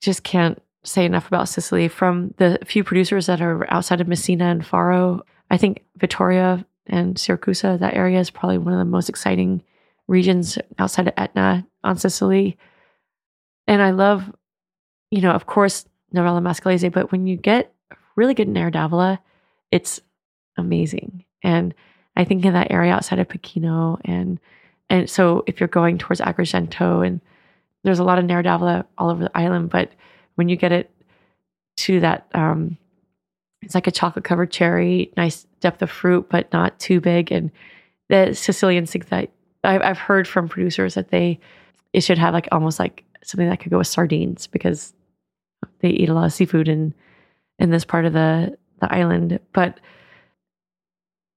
[0.00, 1.88] just can't say enough about Sicily.
[1.88, 7.16] From the few producers that are outside of Messina and Faro, I think Vittoria and
[7.16, 9.62] Siracusa, that area is probably one of the most exciting
[10.08, 12.56] regions outside of Etna on Sicily.
[13.66, 14.32] And I love,
[15.10, 15.84] you know, of course,
[16.14, 17.74] Nerello Mascalese, but when you get
[18.16, 19.18] really good Nero d'Avola,
[19.70, 20.00] it's
[20.56, 21.26] amazing.
[21.42, 21.74] And
[22.16, 24.40] I think in that area outside of Pachino and
[24.92, 27.20] and so if you're going towards Agrigento and
[27.82, 29.90] there's a lot of Nero d'Avola all over the island, but
[30.34, 30.90] when you get it
[31.78, 32.76] to that um
[33.62, 37.32] it's like a chocolate covered cherry, nice depth of fruit, but not too big.
[37.32, 37.50] And
[38.08, 39.30] the Sicilians think that
[39.64, 41.40] I've, I've heard from producers that they
[41.92, 44.92] it should have like almost like something that could go with sardines because
[45.78, 46.92] they eat a lot of seafood in
[47.58, 49.40] in this part of the the island.
[49.54, 49.80] But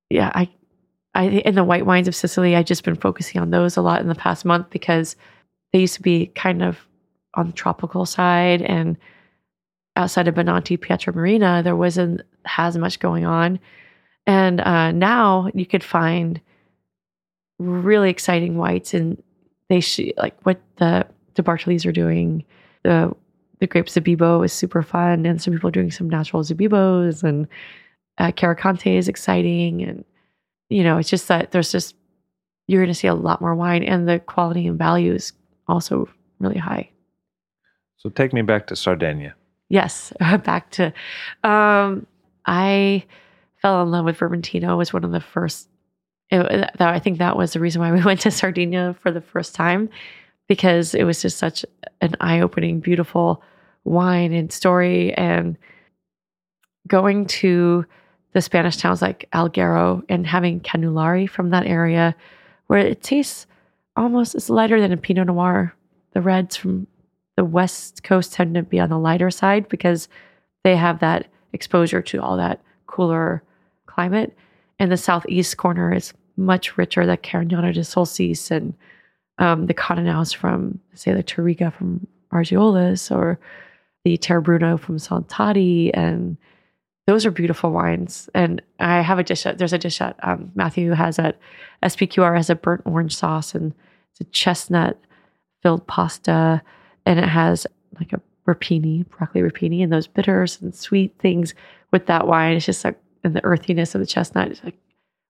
[0.10, 0.50] yeah, I
[1.16, 4.02] I in the white wines of Sicily, I've just been focusing on those a lot
[4.02, 5.16] in the past month because
[5.74, 6.78] they used to be kind of
[7.34, 8.98] on the tropical side and
[9.96, 12.22] outside of Benanti Pietramarina, there wasn't
[12.58, 13.60] as much going on.
[14.28, 16.42] And uh, now you could find
[17.60, 19.22] really exciting whites and
[19.70, 22.44] they sh- like what the the Bartolis are doing.
[22.84, 23.16] The
[23.60, 27.48] the grape Zibibbo is super fun, and some people are doing some natural Zibibbos, and
[28.18, 30.04] uh, Carricante is exciting, and
[30.70, 31.96] you know it's just that there's just
[32.68, 35.34] you're going to see a lot more wine, and the quality and value is
[35.68, 36.10] also
[36.40, 36.90] really high.
[37.98, 39.36] So take me back to Sardinia.
[39.70, 40.94] Yes, back to
[41.44, 42.06] um,
[42.46, 43.06] I
[43.62, 44.74] fell in love with Vermentino.
[44.74, 45.70] It was one of the first.
[46.32, 49.22] It, that I think that was the reason why we went to Sardinia for the
[49.22, 49.90] first time
[50.48, 51.66] because it was just such
[52.02, 53.44] an eye-opening, beautiful
[53.84, 55.58] wine and story, and
[56.88, 57.86] going to
[58.36, 62.14] the Spanish towns like Alghero and having Cagnulari from that area,
[62.68, 63.48] where it tastes
[63.96, 65.74] almost it's lighter than a Pinot Noir.
[66.12, 66.86] The reds from
[67.38, 70.10] the west coast tend to be on the lighter side because
[70.66, 73.42] they have that exposure to all that cooler
[73.86, 74.38] climate.
[74.80, 78.74] And the southeast corner is much richer, the Carignano del Sulcis and
[79.38, 83.40] um, the Cardinaus from, say, the Turriga from Argiolas or
[84.04, 85.92] the Terre Brune from Santadi.
[85.94, 86.36] And
[87.08, 88.30] those are beautiful wines.
[88.34, 91.38] And I have a dish that there's a dish that um, Matthew has at
[91.84, 93.74] SPQR has a burnt orange sauce and
[94.12, 94.98] it's a chestnut
[95.62, 96.62] filled pasta.
[97.06, 97.68] And it has
[98.00, 101.54] like a rapini, broccoli rapini, and those bitters and sweet things
[101.92, 102.56] with that wine.
[102.56, 104.78] It's just like, and the earthiness of the chestnut is like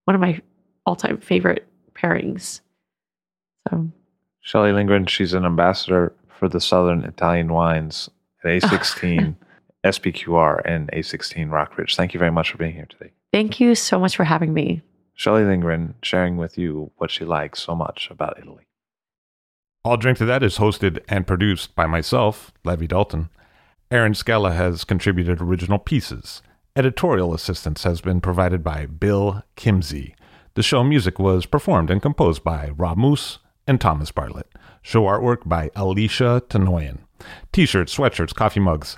[0.06, 0.42] one of my
[0.86, 2.62] all time favorite pairings.
[3.70, 3.88] So,
[4.42, 8.10] Shelley Lindgren, she's an ambassador for the Southern Italian wines
[8.44, 9.36] at A16,
[9.86, 11.96] SPQR, and A16 Rockridge.
[11.96, 13.12] Thank you very much for being here today.
[13.32, 14.82] Thank you so much for having me.
[15.14, 18.68] Shelley Lindgren sharing with you what she likes so much about Italy.
[19.86, 23.30] I'll Drink to That is hosted and produced by myself, Levi Dalton.
[23.92, 26.42] Erin Scala has contributed original pieces.
[26.76, 30.16] Editorial assistance has been provided by Bill Kimsey.
[30.56, 34.48] The show music was performed and composed by Rob Moose and Thomas Bartlett.
[34.82, 37.00] Show artwork by Alicia Tenoyan.
[37.52, 38.98] T shirts, sweatshirts, coffee mugs,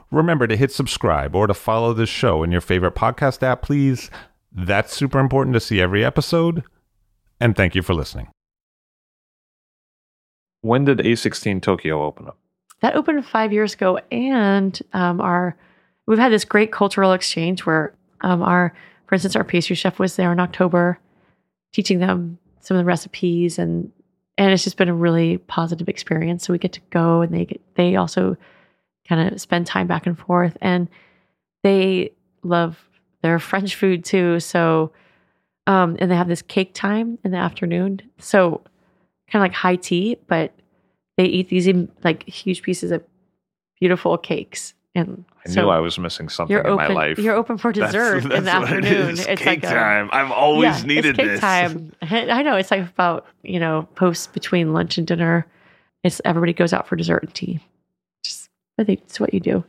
[0.11, 4.11] Remember to hit subscribe or to follow this show in your favorite podcast app, please.
[4.51, 6.63] That's super important to see every episode.
[7.39, 8.27] And thank you for listening.
[10.61, 12.37] When did A16 Tokyo open up?
[12.81, 15.55] That opened five years ago, and um, our
[16.07, 18.73] we've had this great cultural exchange where um, our,
[19.07, 20.99] for instance, our pastry chef was there in October,
[21.73, 23.91] teaching them some of the recipes, and
[24.37, 26.43] and it's just been a really positive experience.
[26.43, 28.35] So we get to go, and they get they also
[29.07, 30.87] kind of spend time back and forth, and
[31.63, 32.11] they
[32.43, 32.77] love
[33.21, 34.39] their French food too.
[34.39, 34.91] So,
[35.67, 38.01] um, and they have this cake time in the afternoon.
[38.19, 38.61] So
[39.29, 40.53] kind of like high tea, but
[41.17, 41.69] they eat these
[42.03, 43.03] like huge pieces of
[43.79, 44.73] beautiful cakes.
[44.93, 47.17] And I so knew I was missing something you're in open, my life.
[47.17, 49.09] You're open for That's- dessert in the that's what it afternoon.
[49.11, 50.09] It's cake like time.
[50.11, 51.39] I've always yeah, needed it's cake this.
[51.39, 51.93] time.
[52.01, 55.45] I know it's like about you know post between lunch and dinner.
[56.03, 57.59] It's everybody goes out for dessert and tea.
[58.77, 59.63] I think it's what you do.